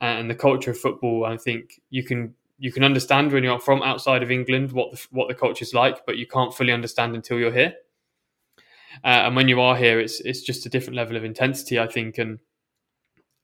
[0.00, 1.26] and the culture of football.
[1.26, 5.06] I think you can you can understand when you're from outside of England what the,
[5.10, 7.74] what the culture is like, but you can't fully understand until you're here.
[9.04, 11.86] Uh, and when you are here, it's it's just a different level of intensity, I
[11.86, 12.16] think.
[12.16, 12.38] And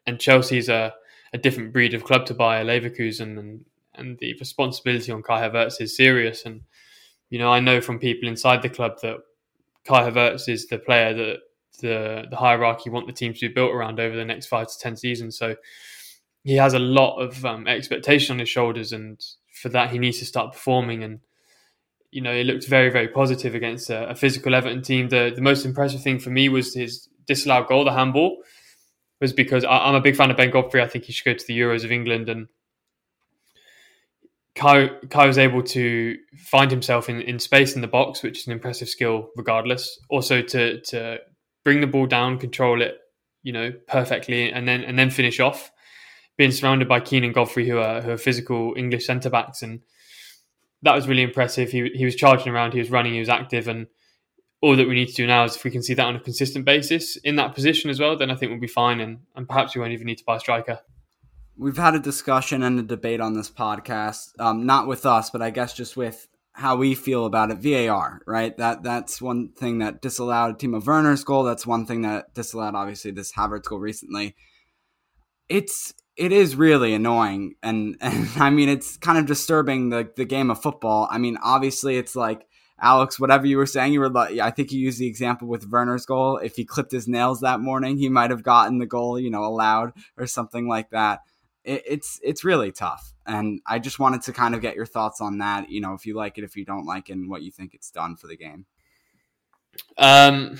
[0.06, 0.94] and Chelsea's a,
[1.34, 5.82] a different breed of club to buy, Leverkusen, and and the responsibility on Kai Havertz
[5.82, 6.46] is serious.
[6.46, 6.62] And
[7.28, 9.18] you know, I know from people inside the club that
[9.84, 11.40] Kai Havertz is the player that
[11.80, 14.78] the the hierarchy want the team to be built around over the next five to
[14.78, 15.38] ten seasons.
[15.38, 15.56] So
[16.44, 19.20] he has a lot of um, expectation on his shoulders, and
[19.52, 21.02] for that he needs to start performing.
[21.02, 21.20] And
[22.10, 25.08] you know, it looked very very positive against a, a physical Everton team.
[25.08, 28.38] The the most impressive thing for me was his disallowed goal, the handball,
[29.20, 30.82] was because I, am a big fan of Ben Godfrey.
[30.82, 32.48] I think he should go to the Euros of England and.
[34.54, 38.46] Kai, Kai was able to find himself in, in space in the box, which is
[38.48, 40.00] an impressive skill regardless.
[40.10, 41.20] Also to to
[41.68, 42.96] bring the ball down, control it,
[43.42, 45.70] you know, perfectly, and then and then finish off.
[46.38, 49.80] Being surrounded by Keane and Godfrey, who are who are physical English centre backs, and
[50.80, 51.70] that was really impressive.
[51.70, 53.86] He he was charging around, he was running, he was active, and
[54.62, 56.20] all that we need to do now is if we can see that on a
[56.20, 59.46] consistent basis in that position as well, then I think we'll be fine, and and
[59.46, 60.80] perhaps we won't even need to buy a striker
[61.58, 65.42] we've had a discussion and a debate on this podcast, um, not with us, but
[65.42, 66.28] I guess just with
[66.58, 67.58] how we feel about it.
[67.58, 68.56] VAR, right?
[68.58, 71.44] That that's one thing that disallowed Timo Werner's goal.
[71.44, 74.34] That's one thing that disallowed obviously this Havertz goal recently.
[75.48, 80.24] It's it is really annoying, and and I mean it's kind of disturbing the the
[80.24, 81.08] game of football.
[81.10, 82.44] I mean, obviously it's like.
[82.80, 85.68] Alex, whatever you were saying, you were like, I think you used the example with
[85.68, 86.36] Werner's goal.
[86.36, 89.42] If he clipped his nails that morning, he might have gotten the goal, you know,
[89.42, 91.22] allowed or something like that
[91.68, 93.12] it, it's it's really tough.
[93.26, 95.70] And I just wanted to kind of get your thoughts on that.
[95.70, 97.74] You know, if you like it, if you don't like it, and what you think
[97.74, 98.66] it's done for the game.
[99.96, 100.58] Um,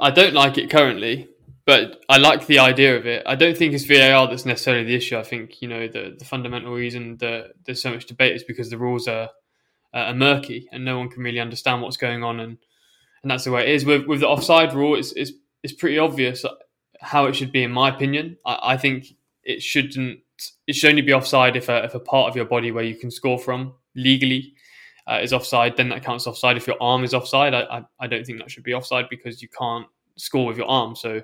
[0.00, 1.28] I don't like it currently,
[1.64, 3.22] but I like the idea of it.
[3.26, 5.16] I don't think it's VAR that's necessarily the issue.
[5.16, 8.70] I think you know the the fundamental reason that there's so much debate is because
[8.70, 9.30] the rules are
[9.94, 12.58] are murky and no one can really understand what's going on, and
[13.22, 13.84] and that's the way it is.
[13.84, 15.32] With with the offside rule, it's it's,
[15.62, 16.44] it's pretty obvious
[17.00, 18.36] how it should be, in my opinion.
[18.44, 19.06] I, I think
[19.42, 20.20] it shouldn't
[20.66, 22.96] it should only be offside if a, if a part of your body where you
[22.96, 24.54] can score from legally
[25.06, 26.56] uh, is offside, then that counts offside.
[26.56, 29.42] If your arm is offside, I, I, I, don't think that should be offside because
[29.42, 30.94] you can't score with your arm.
[30.94, 31.22] So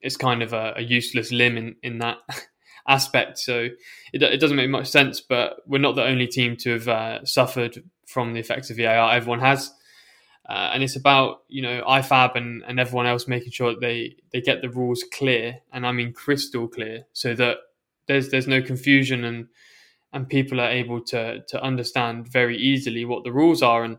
[0.00, 2.18] it's kind of a, a useless limb in, in that
[2.88, 3.38] aspect.
[3.38, 3.68] So
[4.12, 7.24] it, it doesn't make much sense, but we're not the only team to have uh,
[7.24, 9.12] suffered from the effects of VAR.
[9.12, 9.72] Everyone has.
[10.48, 14.16] Uh, and it's about you know IFAB and, and everyone else making sure that they
[14.32, 17.58] they get the rules clear, and I mean crystal clear, so that
[18.12, 19.48] there's there's no confusion and
[20.12, 23.84] and people are able to to understand very easily what the rules are.
[23.84, 23.96] And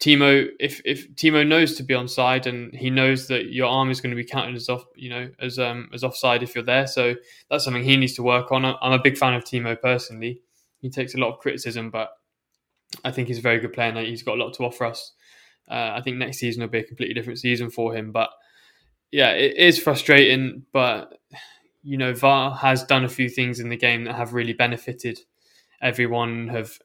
[0.00, 4.00] Timo if if Timo knows to be onside and he knows that your arm is
[4.00, 6.86] going to be counted as off you know as um as offside if you're there.
[6.86, 7.14] So
[7.48, 8.64] that's something he needs to work on.
[8.64, 10.42] I'm a big fan of Timo personally.
[10.78, 12.10] He takes a lot of criticism but
[13.04, 15.12] I think he's a very good player and he's got a lot to offer us.
[15.68, 18.30] Uh, I think next season will be a completely different season for him but
[19.10, 21.18] yeah it is frustrating but
[21.86, 25.20] you know, VAR has done a few things in the game that have really benefited
[25.80, 26.48] everyone.
[26.48, 26.80] Have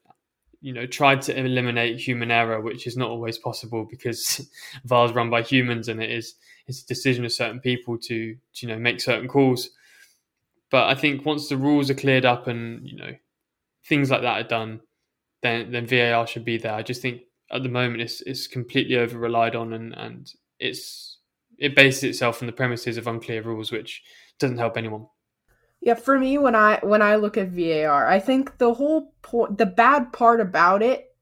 [0.62, 4.48] you know tried to eliminate human error, which is not always possible because
[4.86, 6.36] VAR is run by humans and it is
[6.68, 9.72] it's a decision of certain people to, to you know make certain calls.
[10.70, 13.16] But I think once the rules are cleared up and you know
[13.88, 14.82] things like that are done,
[15.42, 16.76] then then VAR should be there.
[16.76, 21.18] I just think at the moment it's it's completely over relied on and and it's
[21.58, 24.04] it bases itself on the premises of unclear rules, which
[24.42, 25.08] doesn't help anyone.
[25.82, 29.58] Yeah, for me, when I when I look at VAR, I think the whole point,
[29.58, 31.16] the bad part about it,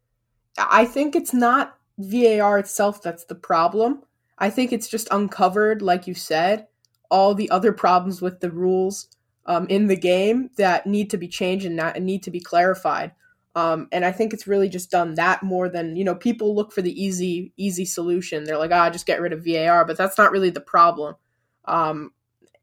[0.58, 4.04] I think it's not VAR itself that's the problem.
[4.38, 6.68] I think it's just uncovered, like you said,
[7.10, 9.08] all the other problems with the rules
[9.46, 13.12] um, in the game that need to be changed and, not, need to be clarified.
[13.56, 16.16] Um, and I think it's really just done that more than you know.
[16.16, 18.44] People look for the easy easy solution.
[18.44, 21.16] They're like, ah, just get rid of VAR, but that's not really the problem.
[21.66, 22.12] Um,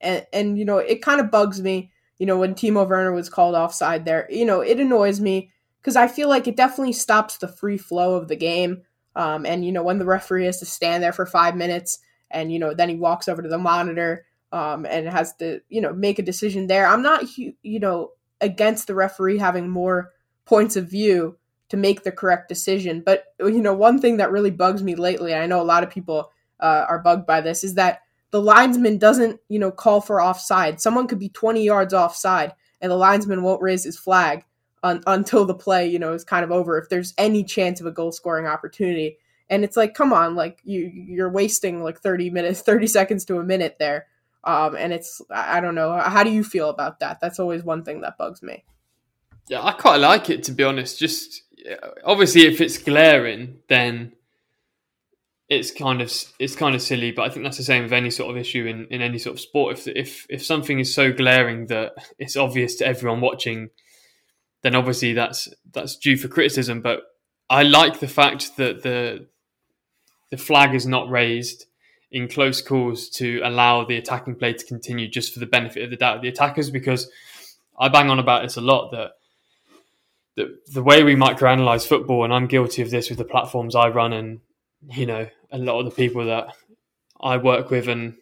[0.00, 3.28] and and you know it kind of bugs me you know when Timo Werner was
[3.28, 4.26] called offside there.
[4.30, 8.14] You know it annoys me because I feel like it definitely stops the free flow
[8.14, 8.82] of the game
[9.14, 11.98] um, and you know when the referee has to stand there for five minutes
[12.30, 15.80] and you know then he walks over to the monitor um, and has to you
[15.80, 16.86] know make a decision there.
[16.86, 20.12] I'm not you know against the referee having more
[20.44, 21.36] points of view
[21.68, 25.34] to make the correct decision but you know one thing that really bugs me lately
[25.34, 26.30] I know a lot of people
[26.60, 28.02] uh, are bugged by this is that
[28.36, 30.78] the linesman doesn't, you know, call for offside.
[30.78, 34.44] Someone could be 20 yards offside and the linesman won't raise his flag
[34.82, 37.86] un- until the play, you know, is kind of over if there's any chance of
[37.86, 39.16] a goal scoring opportunity.
[39.48, 43.38] And it's like, come on, like you you're wasting like 30 minutes, 30 seconds to
[43.38, 44.06] a minute there.
[44.44, 45.98] Um, and it's I don't know.
[45.98, 47.20] How do you feel about that?
[47.22, 48.64] That's always one thing that bugs me.
[49.48, 50.98] Yeah, I quite like it to be honest.
[50.98, 51.40] Just
[52.04, 54.12] obviously, if it's glaring, then
[55.48, 58.10] it's kind of it's kind of silly, but I think that's the same with any
[58.10, 59.78] sort of issue in, in any sort of sport.
[59.78, 63.70] If if if something is so glaring that it's obvious to everyone watching,
[64.62, 66.80] then obviously that's that's due for criticism.
[66.80, 67.02] But
[67.48, 69.28] I like the fact that the
[70.30, 71.66] the flag is not raised
[72.10, 75.90] in close calls to allow the attacking play to continue just for the benefit of
[75.90, 77.10] the doubt of the attackers because
[77.78, 79.12] I bang on about this a lot that
[80.34, 83.88] the the way we microanalyze football, and I'm guilty of this with the platforms I
[83.88, 84.40] run, and
[84.92, 86.54] you know a lot of the people that
[87.20, 88.14] I work with, and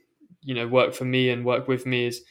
[0.43, 2.23] you know work for me and work with me is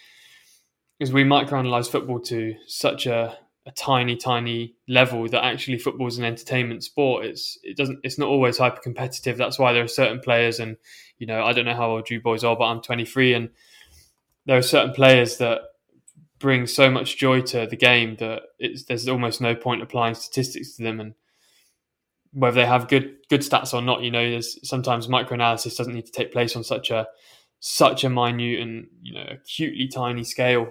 [1.00, 6.18] is we microanalyze football to such a, a tiny, tiny level that actually football is
[6.18, 7.26] an entertainment sport.
[7.26, 9.38] It's it doesn't it's not always hyper competitive.
[9.38, 10.78] That's why there are certain players, and
[11.18, 13.50] you know I don't know how old you boys are, but I'm 23, and
[14.46, 15.62] there are certain players that
[16.40, 20.76] bring so much joy to the game that it's there's almost no point applying statistics
[20.76, 21.14] to them and
[22.34, 26.06] whether they have good good stats or not you know there's sometimes microanalysis doesn't need
[26.06, 27.08] to take place on such a
[27.60, 30.70] such a minute and you know acutely tiny scale.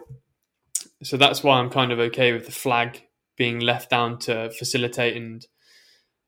[1.02, 3.02] So that's why i'm kind of okay with the flag
[3.36, 5.46] being left down to facilitate and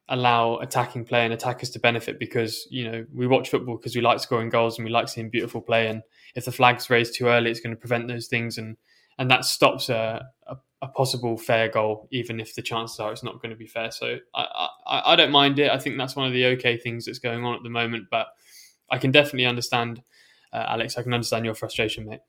[0.08, 4.02] allow attacking play and attackers to benefit because you know we watch football because we
[4.02, 5.86] like scoring goals and we like seeing beautiful play.
[5.88, 6.02] And
[6.34, 8.76] if the flag's raised too early it's going to prevent those things and
[9.18, 13.22] and that stops a, a, a, possible fair goal, even if the chances are it's
[13.22, 13.90] not going to be fair.
[13.90, 15.70] So I, I, I, don't mind it.
[15.70, 18.06] I think that's one of the okay things that's going on at the moment.
[18.10, 18.28] But
[18.90, 20.02] I can definitely understand,
[20.52, 20.96] uh, Alex.
[20.96, 22.20] I can understand your frustration, mate.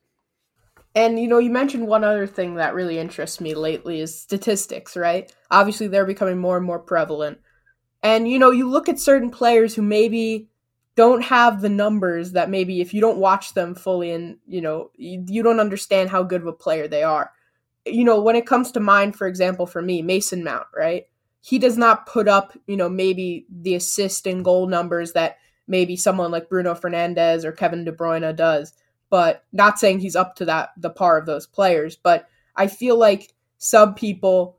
[0.95, 4.95] And you know, you mentioned one other thing that really interests me lately is statistics,
[4.95, 5.33] right?
[5.51, 7.39] Obviously, they're becoming more and more prevalent.
[8.01, 10.49] And you know, you look at certain players who maybe
[10.95, 14.91] don't have the numbers that maybe if you don't watch them fully and you know
[14.95, 17.31] you, you, don't understand how good of a player they are
[17.85, 21.07] you know when it comes to mind for example for me mason mount right?
[21.41, 25.95] He does not put up you know maybe the assist and goal numbers that maybe
[25.95, 28.73] someone like bruno fernandes or kevin de bruyne does
[29.09, 32.97] but not saying he's up to that the par of those players but i feel
[32.97, 34.57] like some people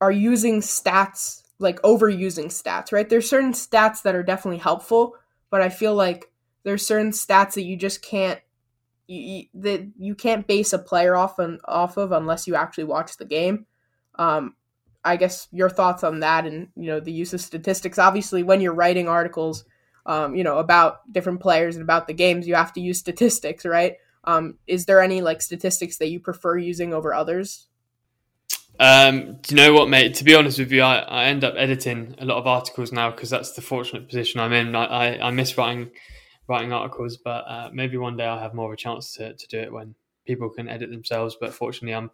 [0.00, 3.08] are using stats like overusing stats right?
[3.08, 5.16] There's certain stats that are definitely helpful
[5.50, 6.30] but I feel like
[6.62, 8.40] there's certain stats that you just can't
[9.08, 13.16] you, that you can't base a player off and off of unless you actually watch
[13.16, 13.66] the game.
[14.16, 14.54] Um,
[15.04, 17.98] I guess your thoughts on that and you know the use of statistics.
[17.98, 19.64] Obviously, when you're writing articles,
[20.06, 23.64] um, you know about different players and about the games, you have to use statistics,
[23.64, 23.94] right?
[24.24, 27.68] Um, is there any like statistics that you prefer using over others?
[28.80, 30.14] Um, do you know what, mate?
[30.16, 33.10] To be honest with you, I, I end up editing a lot of articles now
[33.10, 34.76] because that's the fortunate position I'm in.
[34.76, 35.90] I, I, I miss writing
[36.48, 39.48] writing articles, but uh, maybe one day I'll have more of a chance to, to
[39.48, 39.94] do it when
[40.26, 41.36] people can edit themselves.
[41.40, 42.10] But fortunately, I'm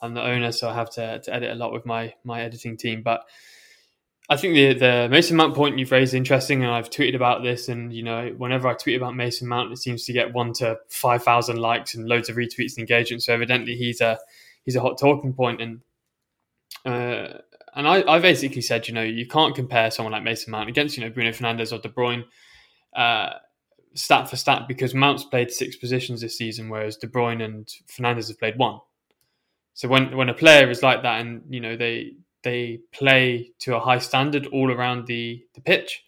[0.00, 2.76] I'm the owner, so I have to, to edit a lot with my my editing
[2.76, 3.02] team.
[3.02, 3.22] But
[4.28, 7.42] I think the the Mason Mount point you've raised is interesting, and I've tweeted about
[7.42, 7.68] this.
[7.68, 10.78] And you know, whenever I tweet about Mason Mount, it seems to get one to
[10.88, 13.22] five thousand likes and loads of retweets and engagement.
[13.22, 14.18] So evidently, he's a
[14.64, 15.80] he's a hot talking point, and
[16.84, 17.38] uh,
[17.74, 20.96] and I, I basically said, you know, you can't compare someone like Mason Mount against,
[20.96, 22.24] you know, Bruno Fernandes or De Bruyne,
[22.96, 23.34] uh,
[23.94, 28.28] stat for stat, because Mount's played six positions this season, whereas De Bruyne and Fernandes
[28.28, 28.80] have played one.
[29.74, 32.12] So when when a player is like that, and you know they
[32.42, 36.02] they play to a high standard all around the the pitch,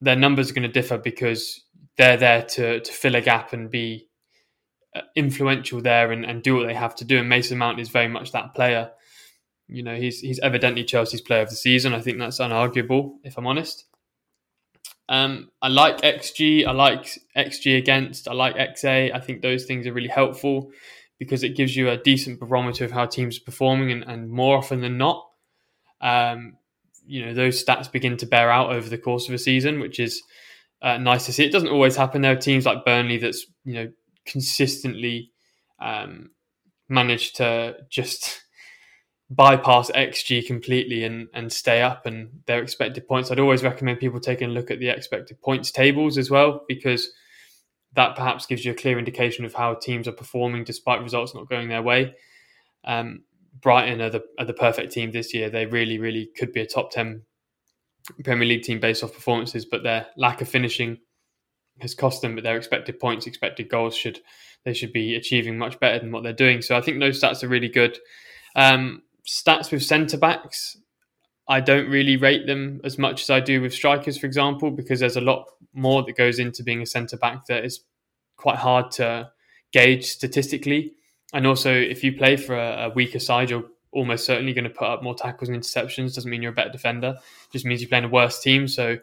[0.00, 1.64] their numbers are going to differ because
[1.96, 4.08] they're there to to fill a gap and be
[4.94, 7.18] uh, influential there and, and do what they have to do.
[7.18, 8.90] And Mason Mount is very much that player
[9.68, 11.92] you know, he's he's evidently Chelsea's player of the season.
[11.92, 13.85] I think that's unarguable, if I'm honest.
[15.08, 16.66] Um, I like XG.
[16.66, 18.28] I like XG against.
[18.28, 19.14] I like XA.
[19.14, 20.70] I think those things are really helpful
[21.18, 24.58] because it gives you a decent barometer of how teams are performing, and, and more
[24.58, 25.26] often than not,
[26.00, 26.56] um,
[27.06, 29.98] you know, those stats begin to bear out over the course of a season, which
[29.98, 30.22] is
[30.82, 31.44] uh, nice to see.
[31.44, 32.22] It doesn't always happen.
[32.22, 33.92] There are teams like Burnley that's you know
[34.26, 35.30] consistently
[35.80, 36.30] um,
[36.88, 38.44] managed to just
[39.28, 43.30] bypass XG completely and, and stay up and their expected points.
[43.30, 47.10] I'd always recommend people taking a look at the expected points tables as well, because
[47.94, 51.48] that perhaps gives you a clear indication of how teams are performing despite results not
[51.48, 52.14] going their way.
[52.84, 53.24] Um,
[53.60, 55.50] Brighton are the, are the perfect team this year.
[55.50, 57.22] They really, really could be a top 10
[58.22, 60.98] Premier League team based off performances, but their lack of finishing
[61.80, 62.34] has cost them.
[62.34, 64.20] But their expected points, expected goals should
[64.64, 66.60] they should be achieving much better than what they're doing.
[66.60, 67.98] So I think those stats are really good.
[68.56, 70.76] Um, stats with centre backs,
[71.48, 75.00] I don't really rate them as much as I do with strikers, for example, because
[75.00, 77.80] there's a lot more that goes into being a centre back that is
[78.36, 79.30] quite hard to
[79.72, 80.94] gauge statistically.
[81.32, 84.70] And also, if you play for a, a weaker side, you're almost certainly going to
[84.70, 86.14] put up more tackles and interceptions.
[86.14, 87.16] Doesn't mean you're a better defender;
[87.52, 88.68] just means you're playing a worse team.
[88.68, 88.98] So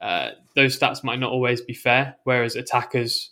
[0.00, 2.16] uh, those stats might not always be fair.
[2.24, 3.30] Whereas attackers,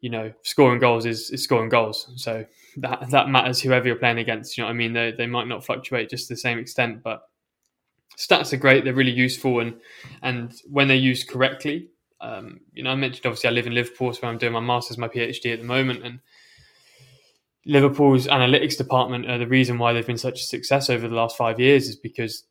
[0.00, 2.12] you know, scoring goals is, is scoring goals.
[2.16, 2.44] So
[2.76, 4.56] that that matters whoever you're playing against.
[4.56, 4.92] You know what I mean?
[4.92, 7.22] They they might not fluctuate just to the same extent, but
[8.18, 8.84] stats are great.
[8.84, 9.80] They're really useful, and
[10.22, 14.12] and when they're used correctly, um, you know, I mentioned obviously I live in Liverpool,
[14.12, 16.20] so I'm doing my masters, my PhD at the moment, and
[17.64, 21.36] Liverpool's analytics department are the reason why they've been such a success over the last
[21.36, 22.44] five years is because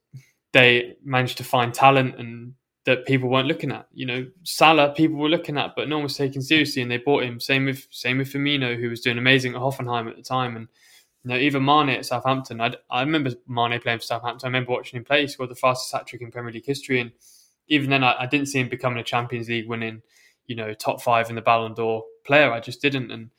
[0.51, 2.53] they managed to find talent and
[2.85, 3.87] that people weren't looking at.
[3.93, 6.97] You know, Salah people were looking at, but no one was taking seriously, and they
[6.97, 7.39] bought him.
[7.39, 10.67] Same with same with Firmino, who was doing amazing at Hoffenheim at the time, and
[11.23, 12.61] you know even Mane at Southampton.
[12.61, 14.45] I I remember Mane playing for Southampton.
[14.45, 15.21] I remember watching him play.
[15.21, 17.11] He scored the fastest hat trick in Premier League history, and
[17.67, 20.03] even then, I, I didn't see him becoming a Champions League winning,
[20.45, 22.51] you know, top five in the Ballon d'Or player.
[22.51, 23.31] I just didn't, and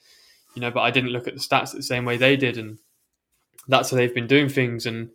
[0.55, 2.79] you know, but I didn't look at the stats the same way they did, and
[3.69, 4.87] that's how they've been doing things.
[4.87, 5.11] And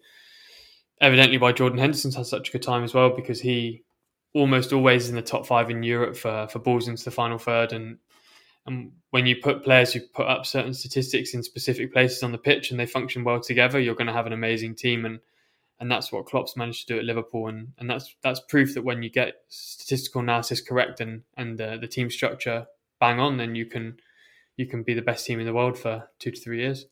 [1.02, 3.84] evidently, why Jordan Henderson's had such a good time as well because he
[4.34, 7.74] almost always in the top five in Europe for for balls into the final third,
[7.74, 7.98] and
[8.66, 12.38] and when you put players who put up certain statistics in specific places on the
[12.38, 15.06] pitch and they function well together, you're going to have an amazing team.
[15.06, 15.20] And
[15.80, 18.84] and that's what Klopp's managed to do at Liverpool, and, and that's that's proof that
[18.84, 22.68] when you get statistical analysis correct and and uh, the team structure
[23.00, 23.98] bang on, then you can
[24.56, 26.86] you can be the best team in the world for two to three years.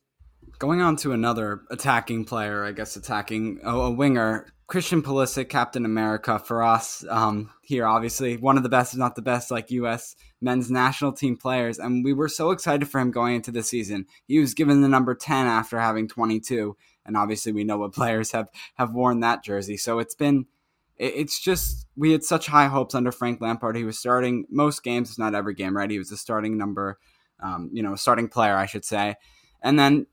[0.58, 5.86] Going on to another attacking player, I guess attacking oh, a winger, Christian Pulisic, Captain
[5.86, 7.86] America for us um, here.
[7.86, 10.16] Obviously, one of the best, if not the best, like U.S.
[10.42, 14.06] men's national team players, and we were so excited for him going into the season.
[14.28, 16.76] He was given the number ten after having 22,
[17.06, 19.78] and obviously we know what players have have worn that jersey.
[19.78, 20.46] So it's been
[21.00, 23.78] it's just we had such high hopes under Frank Lampard.
[23.78, 25.90] He was starting most games, if not every game, right?
[25.90, 27.00] He was the starting number,
[27.42, 29.16] um, you know, starting player, I should say.
[29.62, 30.08] And then,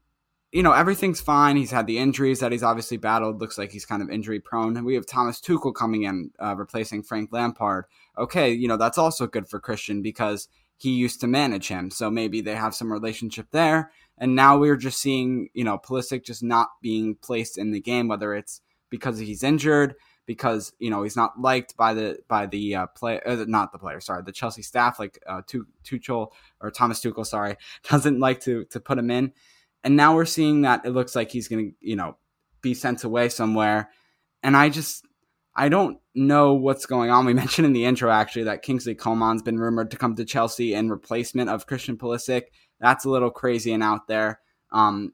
[0.57, 1.59] you know, everything's fine.
[1.59, 3.43] He's had the injuries that he's obviously battled.
[3.43, 4.75] Looks like he's kind of injury prone.
[4.75, 7.85] And we have Thomas Tuchel coming in, uh, replacing Frank Lampard.
[8.17, 10.49] Okay, you know, that's also good for Christian because
[10.79, 11.91] he used to manage him.
[11.91, 13.91] So maybe they have some relationship there.
[14.17, 18.09] And now we're just seeing, you know, Pulisic just not being placed in the game,
[18.09, 19.95] whether it's because he's injured,
[20.25, 23.79] because you know he's not liked by the by the uh, play, uh, not the
[23.79, 25.43] player, sorry, the Chelsea staff, like uh,
[25.85, 26.29] Tuchel
[26.63, 27.57] or Thomas Tuchel, sorry,
[27.91, 29.35] doesn't like to to put him in.
[29.87, 32.17] And now we're seeing that it looks like he's going to, you know,
[32.61, 33.89] be sent away somewhere.
[34.43, 35.07] And I just,
[35.55, 37.25] I don't know what's going on.
[37.25, 40.75] We mentioned in the intro actually that Kingsley Coman's been rumored to come to Chelsea
[40.75, 42.47] in replacement of Christian Pulisic.
[42.81, 44.41] That's a little crazy and out there.
[44.73, 45.13] Um,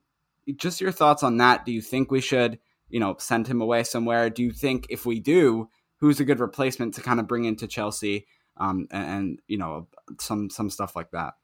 [0.56, 1.66] just your thoughts on that.
[1.66, 2.58] Do you think we should,
[2.88, 4.30] you know, send him away somewhere?
[4.30, 5.68] Do you think if we do,
[5.98, 8.26] who's a good replacement to kind of bring into Chelsea?
[8.56, 11.34] Um, and, and you know, some some stuff like that.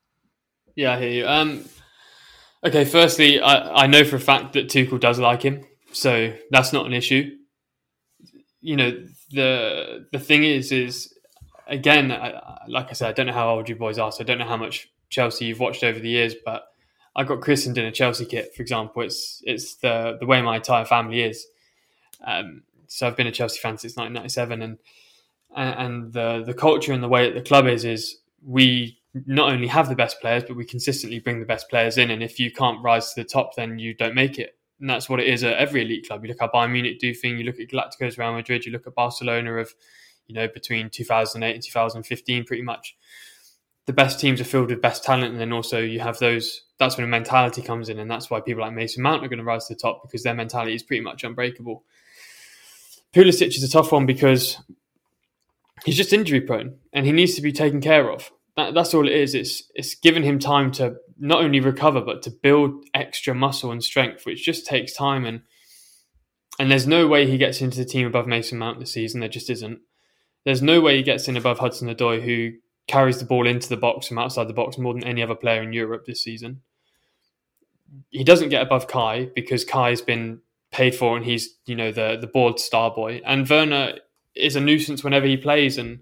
[0.77, 1.29] Yeah, I hear you.
[1.29, 1.65] Um,
[2.65, 6.73] okay, firstly, I, I know for a fact that Tuchel does like him, so that's
[6.73, 7.37] not an issue.
[8.61, 11.13] You know, the the thing is, is
[11.67, 14.25] again, I, like I said, I don't know how old you boys are, so I
[14.25, 16.65] don't know how much Chelsea you've watched over the years, but
[17.15, 19.03] I got christened in a Chelsea kit, for example.
[19.03, 21.47] It's it's the the way my entire family is.
[22.25, 24.79] Um, so I've been a Chelsea fan since 1997, and
[25.55, 29.67] and the the culture and the way that the club is is we not only
[29.67, 32.11] have the best players, but we consistently bring the best players in.
[32.11, 34.57] And if you can't rise to the top, then you don't make it.
[34.81, 36.25] And that's what it is at every elite club.
[36.25, 37.39] You look at Bayern Munich do thing.
[37.39, 38.65] You look at Galacticos, Real Madrid.
[38.65, 39.75] You look at Barcelona of,
[40.27, 42.97] you know, between 2008 and 2015, pretty much
[43.89, 46.65] the best teams are filled with best talent, and then also you have those.
[46.79, 49.39] That's when a mentality comes in, and that's why people like Mason Mount are going
[49.39, 51.85] to rise to the top because their mentality is pretty much unbreakable.
[53.15, 54.59] Pulisic is a tough one because
[55.87, 58.31] he's just injury prone, and he needs to be taken care of.
[58.59, 59.37] That, that's all it is.
[59.37, 63.85] It's it's giving him time to not only recover but to build extra muscle and
[63.85, 65.25] strength, which just takes time.
[65.25, 65.43] And
[66.59, 69.21] and there's no way he gets into the team above Mason Mount this season.
[69.21, 69.79] There just isn't.
[70.45, 73.77] There's no way he gets in above Hudson Odoi, who carries the ball into the
[73.77, 76.63] box from outside the box more than any other player in Europe this season.
[78.11, 80.41] He doesn't get above Kai because Kai's been
[80.73, 83.21] paid for and he's, you know, the the board star boy.
[83.25, 84.01] And Werner
[84.35, 86.01] is a nuisance whenever he plays and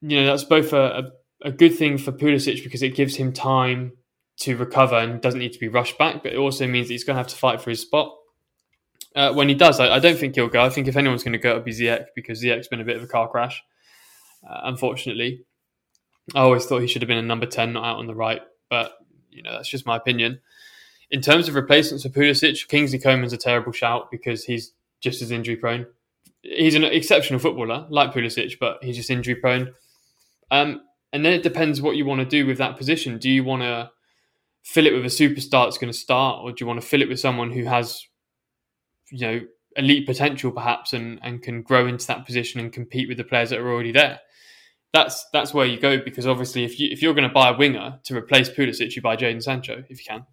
[0.00, 3.32] you know, that's both a, a, a good thing for Pulisic because it gives him
[3.32, 3.92] time
[4.40, 7.04] to recover and doesn't need to be rushed back, but it also means that he's
[7.04, 8.16] going to have to fight for his spot.
[9.14, 10.62] Uh, when he does, I, I, don't think he'll go.
[10.62, 12.96] I think if anyone's going to go, it'll be Ziyech because Ziyech's been a bit
[12.96, 13.62] of a car crash
[14.48, 15.44] uh, unfortunately.
[16.34, 18.42] I always thought he should have been a number 10, not out on the right,
[18.68, 18.92] but
[19.30, 20.40] you know that's just my opinion.
[21.10, 25.30] In terms of replacements for Pulisic, Kingsley Coman's a terrible shout because he's just as
[25.30, 25.86] injury prone.
[26.42, 29.74] He's an exceptional footballer, like Pulisic, but he's just injury prone.
[30.50, 30.82] Um,
[31.12, 33.18] and then it depends what you want to do with that position.
[33.18, 33.90] Do you want to
[34.62, 37.02] fill it with a superstar that's going to start, or do you want to fill
[37.02, 38.02] it with someone who has,
[39.10, 39.40] you know,
[39.76, 43.50] elite potential perhaps and, and can grow into that position and compete with the players
[43.50, 44.20] that are already there?
[44.92, 47.56] that's that's where you go because obviously if you if you're going to buy a
[47.56, 50.26] winger to replace Pulisic, you buy Jadon Sancho if you can,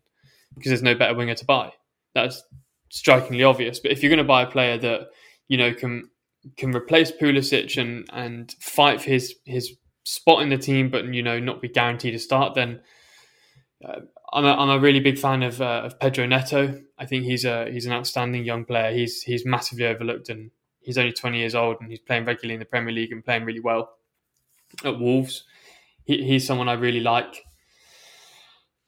[0.55, 1.71] because there's no better winger to buy.
[2.15, 2.41] That's
[2.89, 3.79] strikingly obvious.
[3.79, 5.09] But if you're going to buy a player that
[5.47, 6.09] you know can
[6.57, 9.75] can replace Pulisic and and fight for his his
[10.07, 12.79] spot in the team, but you know not be guaranteed to start, then
[13.85, 13.99] uh,
[14.31, 16.81] I'm a, I'm a really big fan of uh, of Pedro Neto.
[16.97, 18.93] I think he's a he's an outstanding young player.
[18.93, 22.59] He's he's massively overlooked, and he's only 20 years old, and he's playing regularly in
[22.59, 23.97] the Premier League and playing really well
[24.85, 25.43] at Wolves.
[26.05, 27.43] He, he's someone I really like.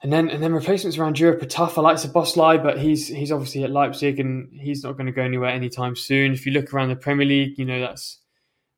[0.02, 1.78] And then and then replacements around Europe are tough.
[1.78, 5.22] I like Szoboszlai, but he's he's obviously at Leipzig and he's not going to go
[5.22, 6.32] anywhere anytime soon.
[6.32, 8.20] If you look around the Premier League, you know that's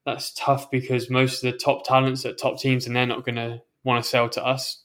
[0.05, 3.35] that's tough because most of the top talents at top teams and they're not going
[3.35, 4.83] to want to sell to us.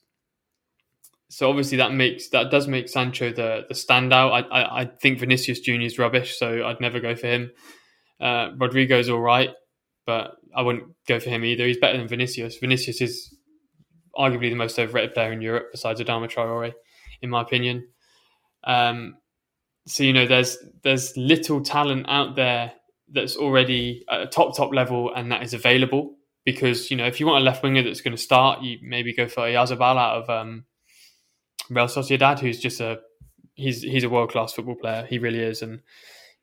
[1.28, 4.30] So obviously that makes that does make Sancho the the standout.
[4.30, 7.50] I I, I think Vinicius Junior is rubbish, so I'd never go for him.
[8.20, 9.50] Uh, Rodrygo's all right,
[10.06, 11.66] but I wouldn't go for him either.
[11.66, 12.58] He's better than Vinicius.
[12.58, 13.36] Vinicius is
[14.16, 16.72] arguably the most overrated player in Europe besides Adama Traore,
[17.20, 17.88] in my opinion.
[18.64, 19.16] Um,
[19.86, 22.72] so you know, there's there's little talent out there
[23.12, 26.16] that's already at a top top level and that is available.
[26.44, 29.12] Because you know, if you want a left winger that's going to start, you maybe
[29.12, 30.64] go for Oyarzabal out of um,
[31.70, 33.00] Real Sociedad, who's just a
[33.54, 35.04] he's he's a world class football player.
[35.08, 35.80] He really is, and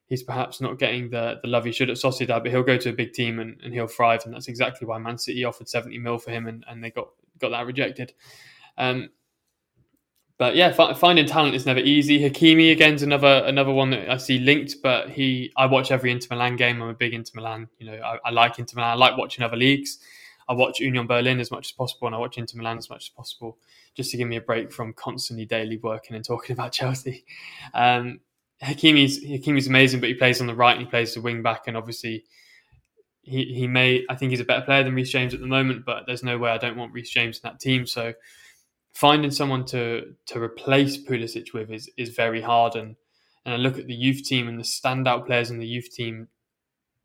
[0.07, 2.89] he's perhaps not getting the, the love he should at Sociedad, but he'll go to
[2.89, 4.21] a big team and, and he'll thrive.
[4.25, 7.07] And that's exactly why Man City offered 70 mil for him and, and they got,
[7.39, 8.13] got that rejected.
[8.77, 9.09] Um,
[10.37, 12.19] but yeah, finding talent is never easy.
[12.19, 16.27] Hakimi again's another another one that I see linked, but he I watch every Inter
[16.31, 16.81] Milan game.
[16.81, 17.67] I'm a big Inter Milan.
[17.77, 18.91] You know, I, I like Inter Milan.
[18.91, 19.99] I like watching other leagues.
[20.49, 23.05] I watch Union Berlin as much as possible, and I watch Inter Milan as much
[23.05, 23.57] as possible,
[23.95, 27.25] just to give me a break from constantly daily working and talking about Chelsea.
[27.73, 28.19] Um,
[28.61, 31.67] Hakimi's Hakimi's amazing, but he plays on the right and he plays the wing back,
[31.67, 32.25] and obviously
[33.21, 35.85] he he may I think he's a better player than Reece James at the moment,
[35.85, 37.85] but there's no way I don't want Reece James in that team.
[37.85, 38.13] So
[38.93, 42.95] finding someone to to replace Pulisic with is is very hard, and
[43.45, 46.29] and I look at the youth team and the standout players in the youth team,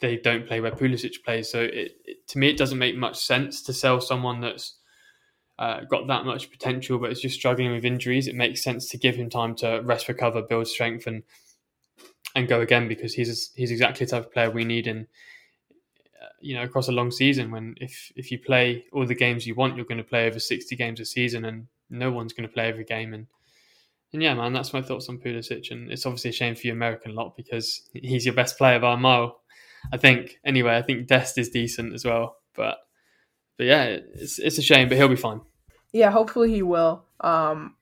[0.01, 1.51] they don't play where Pulisic plays.
[1.51, 4.77] So it, it, to me, it doesn't make much sense to sell someone that's
[5.59, 8.29] uh, got that much potential, but is just struggling with injuries.
[8.29, 11.25] It makes sense to give him time to rest, recover, build strength, and
[12.37, 15.09] and go again because he's he's exactly the type of player we need in
[16.23, 17.51] uh, you know across a long season.
[17.51, 20.39] When if if you play all the games you want, you're going to play over
[20.39, 23.15] sixty games a season, and no one's going to play every game.
[23.15, 23.27] And
[24.13, 25.71] and yeah, man, that's my thoughts on Pulisic.
[25.71, 28.95] And it's obviously a shame for you American lot because he's your best player by
[28.95, 29.41] a mile.
[29.93, 30.77] I think anyway.
[30.77, 32.79] I think Dest is decent as well, but
[33.57, 33.85] but yeah,
[34.15, 35.41] it's it's a shame, but he'll be fine.
[35.93, 37.05] Yeah, hopefully he will.
[37.21, 37.75] Um,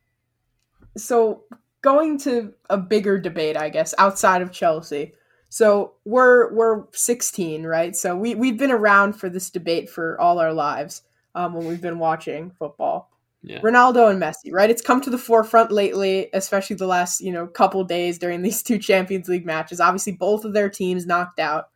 [0.96, 1.44] so
[1.82, 5.12] going to a bigger debate, I guess, outside of Chelsea.
[5.48, 7.94] So we're we're 16, right?
[7.94, 11.02] So we we've been around for this debate for all our lives
[11.34, 13.10] um, when we've been watching football.
[13.42, 13.60] Yeah.
[13.60, 14.70] Ronaldo and Messi, right?
[14.70, 18.62] It's come to the forefront lately, especially the last you know couple days during these
[18.62, 19.80] two Champions League matches.
[19.80, 21.68] Obviously, both of their teams knocked out.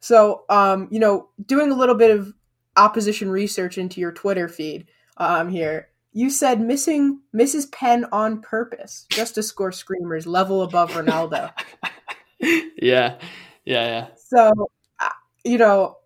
[0.00, 2.34] So, um, you know, doing a little bit of
[2.76, 4.86] opposition research into your Twitter feed
[5.16, 5.88] um, here.
[6.12, 7.72] You said missing Mrs.
[7.72, 11.50] Penn on purpose just to score screamers level above Ronaldo.
[12.38, 13.16] yeah, yeah,
[13.64, 14.06] yeah.
[14.16, 14.70] So,
[15.00, 15.08] uh,
[15.42, 15.96] you know,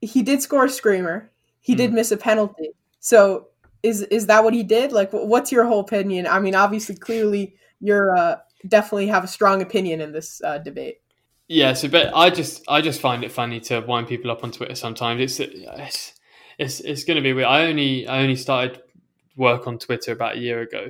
[0.00, 1.30] he did score a screamer.
[1.60, 1.78] He mm.
[1.78, 2.70] did miss a penalty.
[3.00, 3.46] So,
[3.86, 4.92] is is that what he did?
[4.92, 6.26] Like, what's your whole opinion?
[6.26, 8.36] I mean, obviously, clearly, you're uh,
[8.68, 11.00] definitely have a strong opinion in this uh, debate.
[11.48, 14.50] Yeah, so but I just I just find it funny to wind people up on
[14.50, 15.20] Twitter sometimes.
[15.20, 16.14] It's it's
[16.58, 17.46] it's, it's going to be weird.
[17.46, 18.82] I only I only started
[19.36, 20.88] work on Twitter about a year ago.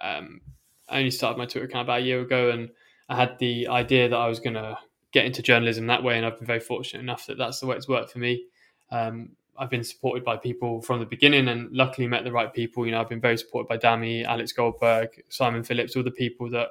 [0.00, 0.40] Um,
[0.88, 2.70] I only started my Twitter account about a year ago, and
[3.08, 4.78] I had the idea that I was going to
[5.12, 7.76] get into journalism that way, and I've been very fortunate enough that that's the way
[7.76, 8.44] it's worked for me.
[8.90, 12.86] Um, I've been supported by people from the beginning, and luckily met the right people.
[12.86, 16.48] You know, I've been very supported by Dami, Alex Goldberg, Simon Phillips, all the people
[16.50, 16.68] that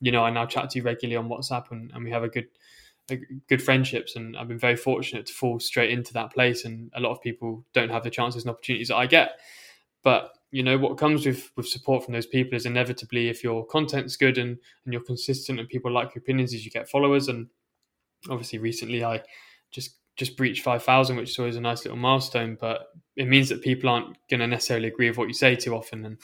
[0.00, 2.48] you know I now chat to regularly on WhatsApp, and, and we have a good
[3.48, 4.16] good friendships.
[4.16, 7.20] And I've been very fortunate to fall straight into that place and a lot of
[7.20, 9.40] people don't have the chances and opportunities that I get.
[10.02, 13.64] But you know what comes with with support from those people is inevitably if your
[13.66, 17.28] content's good and and you're consistent and people like your opinions is you get followers.
[17.28, 17.48] And
[18.30, 19.22] obviously recently I
[19.70, 23.62] just just breached 5000 which is always a nice little milestone but it means that
[23.62, 26.18] people aren't going to necessarily agree with what you say too often and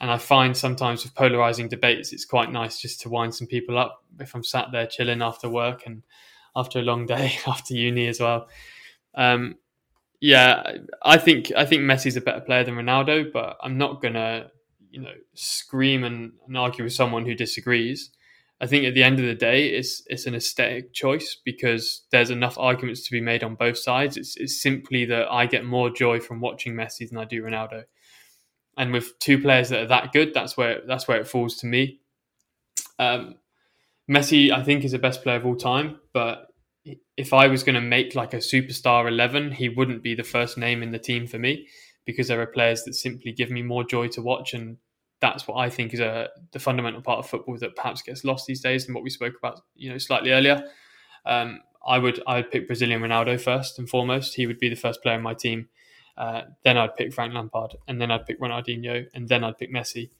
[0.00, 3.78] and I find sometimes with polarizing debates, it's quite nice just to wind some people
[3.78, 6.02] up if I'm sat there chilling after work and
[6.56, 8.48] after a long day after uni as well.
[9.14, 9.56] Um,
[10.20, 14.50] yeah, I think I think Messi's a better player than Ronaldo, but I'm not gonna
[14.90, 18.10] you know scream and, and argue with someone who disagrees.
[18.60, 22.30] I think at the end of the day, it's it's an aesthetic choice because there's
[22.30, 24.16] enough arguments to be made on both sides.
[24.16, 27.84] It's, it's simply that I get more joy from watching Messi than I do Ronaldo
[28.80, 31.66] and with two players that are that good, that's where that's where it falls to
[31.66, 32.00] me.
[32.98, 33.36] Um,
[34.10, 36.46] Messi, I think, is the best player of all time, but
[37.16, 40.56] if I was going to make like a superstar eleven, he wouldn't be the first
[40.56, 41.68] name in the team for me
[42.06, 44.78] because there are players that simply give me more joy to watch and
[45.20, 48.46] that's what I think is a the fundamental part of football that perhaps gets lost
[48.46, 50.64] these days, and what we spoke about, you know, slightly earlier.
[51.26, 54.34] Um, I would I would pick Brazilian Ronaldo first and foremost.
[54.34, 55.68] He would be the first player in my team.
[56.16, 59.72] Uh, then I'd pick Frank Lampard, and then I'd pick Ronaldinho, and then I'd pick
[59.72, 60.10] Messi.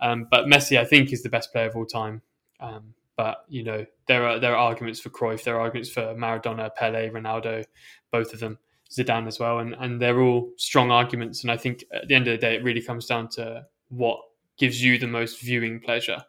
[0.00, 2.22] Um, but Messi, I think, is the best player of all time.
[2.60, 6.14] Um, but you know, there are there are arguments for Cruyff, there are arguments for
[6.14, 7.64] Maradona, Pele, Ronaldo,
[8.12, 8.58] both of them,
[8.90, 11.42] Zidane as well, and and they're all strong arguments.
[11.42, 14.20] And I think at the end of the day, it really comes down to what
[14.58, 16.24] gives you the most viewing pleasure,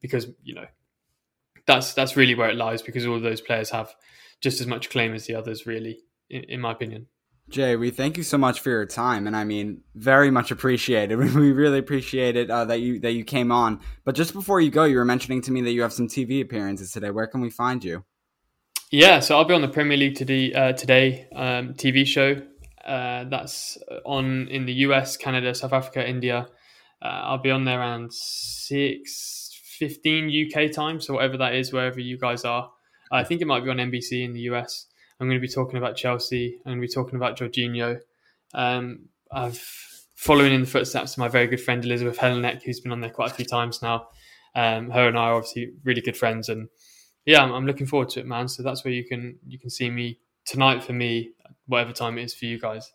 [0.00, 0.66] because you know
[1.66, 2.82] that's that's really where it lies.
[2.82, 3.94] Because all of those players have
[4.40, 7.06] just as much claim as the others, really, in, in my opinion.
[7.50, 11.18] Jai, we thank you so much for your time, and I mean, very much appreciated.
[11.34, 13.80] We really appreciate it uh, that you that you came on.
[14.04, 16.40] But just before you go, you were mentioning to me that you have some TV
[16.40, 17.10] appearances today.
[17.10, 18.04] Where can we find you?
[18.92, 22.40] Yeah, so I'll be on the Premier League today, uh, today um, TV show.
[22.84, 26.46] Uh, that's on in the US, Canada, South Africa, India.
[27.02, 32.00] Uh, I'll be on there around six fifteen UK time, so whatever that is, wherever
[32.00, 32.70] you guys are.
[33.12, 34.86] I think it might be on NBC in the US.
[35.18, 36.58] I'm going to be talking about Chelsea.
[36.64, 38.00] I'm going to be talking about Jorginho.
[38.54, 39.62] Um, I've
[40.20, 43.08] following in the footsteps of my very good friend Elizabeth Helenek, who's been on there
[43.08, 44.08] quite a few times now.
[44.54, 46.68] Um, her and I are obviously really good friends, and
[47.24, 48.48] yeah, I'm, I'm, looking forward to it, man.
[48.48, 51.30] So that's where you can you can see me tonight for me,
[51.66, 52.92] whatever time it is for you guys.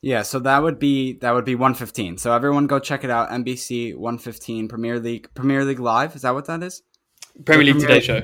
[0.00, 2.18] Yeah, so that would be that would be 115.
[2.18, 3.30] So everyone go check it out.
[3.30, 6.14] NBC 115 Premier League Premier League Live.
[6.14, 6.82] Is that what that is?
[7.44, 8.22] Premier League Today Show.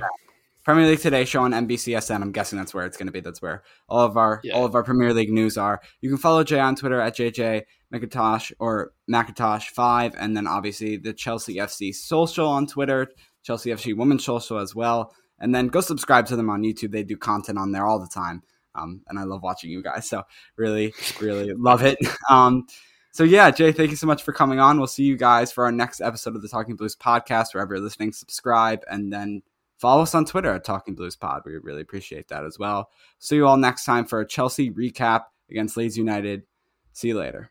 [0.64, 2.22] Premier League Today show on NBCSN.
[2.22, 3.18] I'm guessing that's where it's going to be.
[3.18, 4.54] That's where all of our yeah.
[4.54, 5.80] all of our Premier League news are.
[6.00, 7.62] You can follow Jai on Twitter at JJ
[7.92, 13.08] McIntosh or Macintosh Five, and then obviously the Chelsea FC Social on Twitter,
[13.42, 15.12] Chelsea FC Women's Social as well.
[15.40, 16.92] And then go subscribe to them on YouTube.
[16.92, 18.44] They do content on there all the time,
[18.74, 20.08] um, and I love watching you guys.
[20.08, 20.22] So
[20.56, 21.98] really, really love it.
[22.30, 22.66] Um,
[23.14, 24.78] so yeah, Jai, thank you so much for coming on.
[24.78, 27.52] We'll see you guys for our next episode of the Talking Blues podcast.
[27.52, 29.42] Wherever you're listening, subscribe, and then
[29.82, 31.42] Follow us on Twitter at Talking Blues Pod.
[31.44, 32.90] We really appreciate that as well.
[33.18, 36.44] See you all next time for a Chelsea recap against Leeds United.
[36.92, 37.50] See you later.